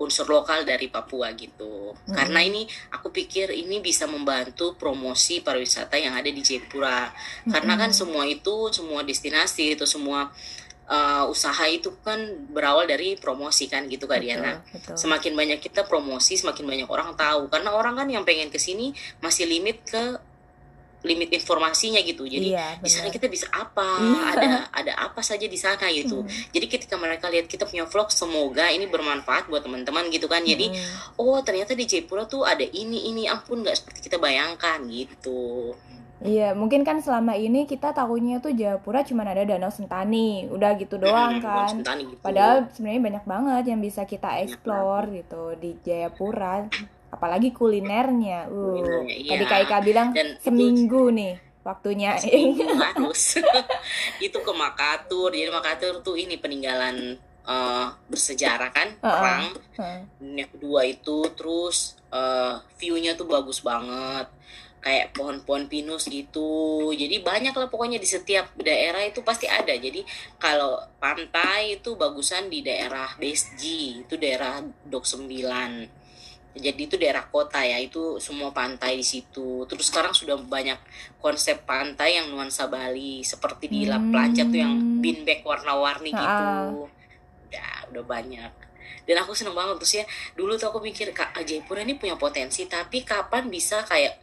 [0.00, 1.92] unsur lokal dari Papua gitu.
[1.92, 2.14] Mm-mm.
[2.14, 2.62] karena ini
[2.94, 7.10] aku pikir ini bisa membantu promosi pariwisata yang ada di Jayapura.
[7.50, 10.30] Karena kan semua itu semua destinasi itu semua
[10.90, 12.18] uh, usaha itu kan
[12.50, 14.58] berawal dari promosi kan gitu Kak Diana.
[14.60, 14.96] Betul, betul.
[14.98, 17.46] semakin banyak kita promosi semakin banyak orang tahu.
[17.46, 18.90] Karena orang kan yang pengen ke sini
[19.22, 20.18] masih limit ke
[21.00, 22.28] limit informasinya gitu.
[22.28, 23.88] Jadi Iya, di sana kita bisa apa?
[24.04, 24.20] Iya.
[24.36, 26.20] ada ada apa saja di sana gitu.
[26.20, 26.28] Hmm.
[26.52, 30.44] jadi ketika mereka lihat kita punya vlog semoga ini bermanfaat buat teman-teman gitu kan.
[30.44, 31.16] Jadi Mm-mm.
[31.16, 33.24] oh ternyata di Jayapura tuh ada ini ini.
[33.30, 35.72] Ampun nggak seperti kita bayangkan gitu
[36.20, 40.96] Iya, mungkin kan selama ini kita tahunya tuh Jayapura cuma ada Danau Sentani, udah gitu
[40.96, 41.68] doang Mm, kan.
[41.70, 42.20] Sentani gitu.
[42.20, 46.68] Padahal sebenarnya banyak banget yang bisa kita explore gitu di Jayapura,
[47.08, 48.46] apalagi kulinernya.
[48.46, 49.30] Uh, Kulinernya, iya.
[49.30, 52.10] tadi Kak Ika bilang Dan itu- seminggu nih waktunya.
[52.14, 53.22] Seminggu harus
[54.26, 59.08] itu ke Makatur jadi Makatur tuh ini peninggalan eh, bersejarah kan Uh-uh.
[59.10, 59.44] perang
[59.74, 60.00] Heeh.
[60.16, 64.28] dunia kedua itu terus eh, view-nya tuh bagus banget
[64.80, 66.88] kayak pohon-pohon pinus gitu.
[66.92, 69.72] Jadi banyak lah pokoknya di setiap daerah itu pasti ada.
[69.76, 70.04] Jadi
[70.40, 76.00] kalau pantai itu bagusan di daerah Besji itu daerah Dok 9
[76.50, 79.62] jadi itu daerah kota ya itu semua pantai di situ.
[79.70, 80.82] Terus sekarang sudah banyak
[81.22, 84.98] konsep pantai yang nuansa Bali seperti di La Plancha tuh yang Hmm.
[84.98, 86.26] beanbag warna-warni gitu.
[86.26, 86.74] Ah.
[87.50, 88.52] udah udah banyak.
[89.06, 90.04] Dan aku seneng banget terus ya
[90.34, 94.18] dulu tuh aku mikir kak Jayapura ini punya potensi tapi kapan bisa kayak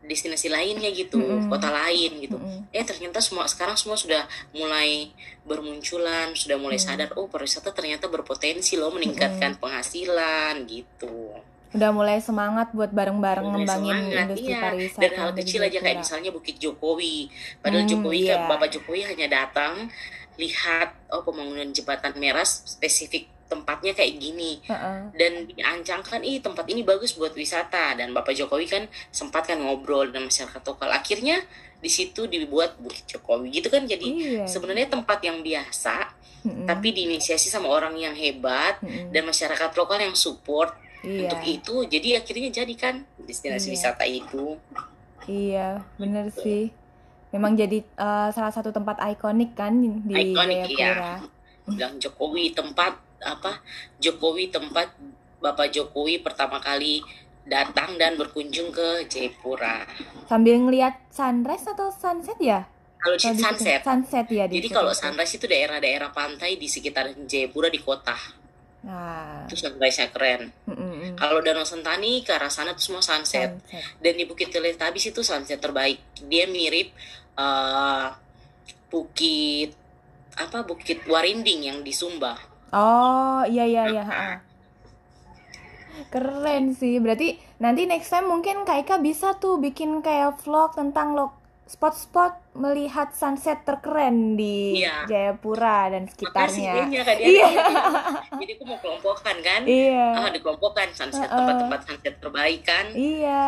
[0.00, 1.46] destinasi lainnya gitu Mm-mm.
[1.46, 2.72] kota lain gitu Mm-mm.
[2.72, 5.12] eh ternyata semua sekarang semua sudah mulai
[5.44, 6.86] bermunculan sudah mulai Hmm.
[6.96, 11.36] sadar oh pariwisata ternyata berpotensi loh meningkatkan penghasilan gitu
[11.70, 14.58] Udah mulai semangat buat bareng-bareng ngembangin semangat, industri iya.
[14.60, 15.02] pariwisata.
[15.06, 17.30] dan hal kecil aja kayak misalnya Bukit Jokowi
[17.60, 18.30] padahal Hmm, Jokowi iya.
[18.34, 19.86] kan Bapak Jokowi hanya datang
[20.34, 25.10] lihat oh pembangunan jembatan merah spesifik tempatnya kayak gini Heeh.
[25.12, 30.06] dan diancangkan ih tempat ini bagus buat wisata dan Bapak Jokowi kan sempat kan ngobrol
[30.06, 31.42] dengan masyarakat lokal akhirnya
[31.82, 34.44] di situ dibuat Bukit Jokowi gitu kan jadi Iya.
[34.46, 36.64] sebenarnya tempat yang biasa Mm-mm.
[36.64, 39.10] tapi diinisiasi sama orang yang hebat Mm-mm.
[39.10, 40.72] dan masyarakat lokal yang support
[41.02, 41.26] iya.
[41.26, 43.74] untuk itu jadi akhirnya jadi kan destinasi Iya.
[43.74, 44.56] wisata itu
[45.28, 46.72] Iya, bener sih.
[47.30, 51.20] Memang jadi eh, salah satu tempat ikonik kan di Ikonik, iya.
[51.62, 53.60] Bilang Jokowi tempat apa
[54.00, 54.88] Jokowi tempat
[55.40, 57.00] Bapak Jokowi pertama kali
[57.44, 59.88] datang dan berkunjung ke Jayapura
[60.28, 62.68] Sambil ngelihat sunrise atau sunset ya?
[63.00, 64.76] kalau di sunset Sunset ya di Jadi situ.
[64.76, 68.12] kalau sunrise itu daerah-daerah pantai di sekitar Jayapura di kota.
[68.84, 70.52] Nah, Itu sunrise-nya keren.
[70.68, 71.16] mm-mm.
[71.16, 73.56] Kalau Danau Sentani ke arah sana itu semua sunset.
[73.56, 73.84] sunset.
[74.00, 76.00] Dan di Bukit Teletabis itu sunset terbaik.
[76.28, 76.92] Dia mirip
[77.36, 78.06] eh,
[78.90, 79.70] Bukit
[80.36, 82.36] apa Bukit Warinding yang di Sumba.
[82.70, 84.04] Oh, iya iya iya.
[86.08, 86.96] Keren sih.
[86.98, 91.34] Berarti nanti next time mungkin Kak Ika bisa tuh bikin kayak vlog tentang lo
[91.70, 95.06] spot-spot melihat sunset terkeren di Iya.
[95.06, 96.74] Jayapura dan Makasih sekitarnya.
[97.06, 97.30] Kak Diana.
[97.30, 97.48] Iya.
[98.42, 99.60] Jadi aku mau kelompokkan kan.
[99.62, 100.06] Iya.
[100.18, 102.90] Ah, dikelompokkan sunset tempat-tempat sunset terbaik kan.
[102.90, 103.46] Iya.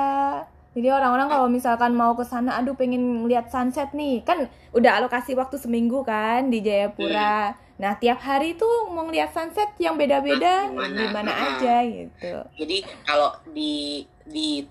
[0.72, 5.32] Jadi orang-orang kalau misalkan mau ke sana, aduh pengen lihat sunset nih, kan udah alokasi
[5.32, 7.52] waktu seminggu kan di Jayapura.
[7.76, 11.28] Nah tiap hari tuh mau ngeliat sunset yang beda-beda Ah, di mana?
[11.28, 11.48] Ah.
[11.52, 12.32] aja gitu.
[12.56, 14.64] Jadi kalau di di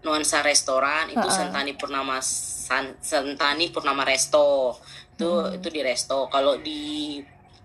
[0.00, 1.36] nuansa restoran itu Ha-ha.
[1.38, 4.76] Sentani Purnama San- Sentani Purnama Resto
[5.14, 5.52] itu Hmm.
[5.52, 6.24] itu di resto.
[6.26, 7.16] Kalau di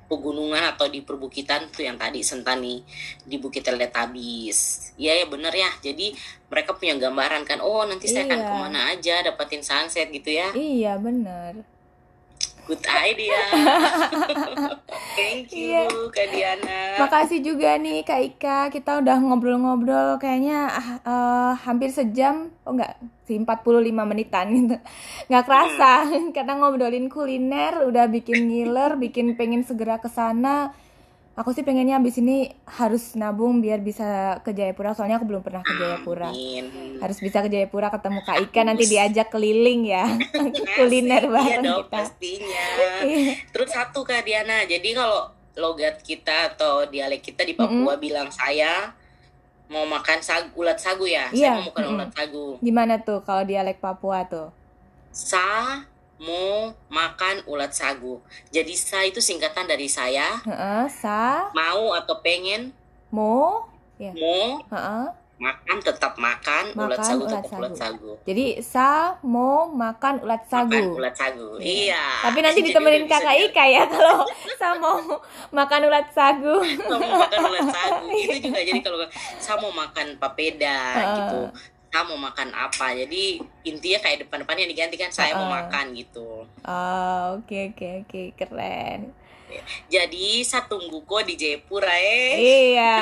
[0.05, 2.81] pegunungan atau di perbukitan tuh yang tadi Sentani
[3.21, 4.91] di Bukit Teletabis.
[4.95, 5.69] Iya ya bener ya.
[5.81, 6.13] Jadi
[6.47, 7.59] mereka punya gambaran kan.
[7.59, 8.47] Oh nanti saya akan Iya.
[8.47, 10.53] ke mana aja dapatin sunset gitu ya.
[10.53, 11.65] Iya bener.
[12.65, 13.41] Good idea.
[15.17, 15.85] Thank you Iya.
[16.09, 16.81] Kak Diana.
[16.97, 20.73] Makasih juga nih Kak Ika, kita udah ngobrol-ngobrol kayaknya
[21.05, 24.77] eh, hampir sejam, oh enggak sih 45 menitan gitu.
[25.27, 25.91] Nggak kerasa
[26.35, 30.71] karena ngobrolin kuliner, udah bikin ngiler, bikin pengen segera ke sana.
[31.35, 35.67] Aku sih pengennya abis ini harus nabung biar bisa ke Jayapura, soalnya aku belum pernah
[35.67, 36.31] ke Jayapura.
[36.31, 36.95] Amin.
[37.03, 40.07] Harus bisa ke Jayapura ketemu Kak Ika, nanti diajak keliling ya,
[40.79, 41.91] kuliner bareng iya dong, kita.
[41.91, 42.67] pastinya.
[43.03, 43.51] Iya.
[43.51, 45.27] Terus satu Kak Diana, jadi kalau
[45.59, 48.95] logat kita atau dialek kita di Papua bilang saya
[49.69, 51.29] mau makan sagu, ulat sagu ya.
[51.33, 51.95] Iya, Saya mau makan mm-mm.
[51.97, 52.45] ulat sagu.
[52.61, 54.49] Gimana tuh kalau dialek Papua tuh?
[55.09, 55.81] Sa
[56.21, 58.23] mau makan ulat sagu.
[58.53, 62.71] Jadi sa itu singkatan dari saya, Heeh, sa, mau atau pengen,
[63.11, 63.67] mo,
[63.99, 64.15] ya.
[64.15, 65.05] mau Heeh.
[65.35, 68.07] Makan tetap makan, ulat Makan sagu ulat tetap ulat sagu.
[68.07, 68.11] sagu.
[68.23, 70.71] Jadi sa mau makan ulat sagu.
[70.71, 71.47] Makan ulat sagu.
[71.59, 72.03] Iya.
[72.23, 74.23] Tapi nanti Jadi ditemenin kakak Ika ya kalau
[74.55, 74.95] sa mau
[75.51, 76.55] makan ulat sagu.
[76.63, 78.97] kamu makan ulat sagu itu juga jadi kalau
[79.35, 81.13] saya mau makan papeda Heeh.
[81.17, 81.39] gitu
[81.85, 83.23] saya mau makan apa jadi
[83.63, 85.55] intinya kayak depan-depannya diganti kan saya mau Heeh.
[85.57, 89.11] makan gitu Oh, oke oke oke keren.
[89.85, 92.31] Jadi saya tunggu kok di Jayapura eh
[92.71, 92.93] Iya,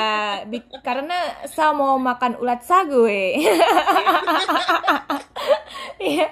[0.44, 3.40] bi- karena sa mau makan ulat sagu eh.
[5.96, 6.26] Iya.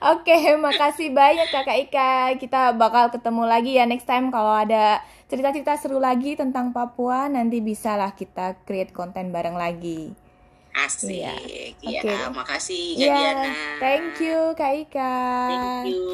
[0.00, 2.10] Oke, makasih banyak Kakak Ika.
[2.38, 7.58] Kita bakal ketemu lagi ya next time kalau ada cerita-cerita seru lagi tentang Papua nanti
[7.58, 10.08] bisalah kita create konten bareng lagi.
[10.70, 11.34] asik Iya.
[11.82, 12.12] ya Oke.
[12.32, 13.50] makasih Kak Iya, Diana
[13.82, 15.16] thank you Kak Ika.
[15.50, 16.06] thank you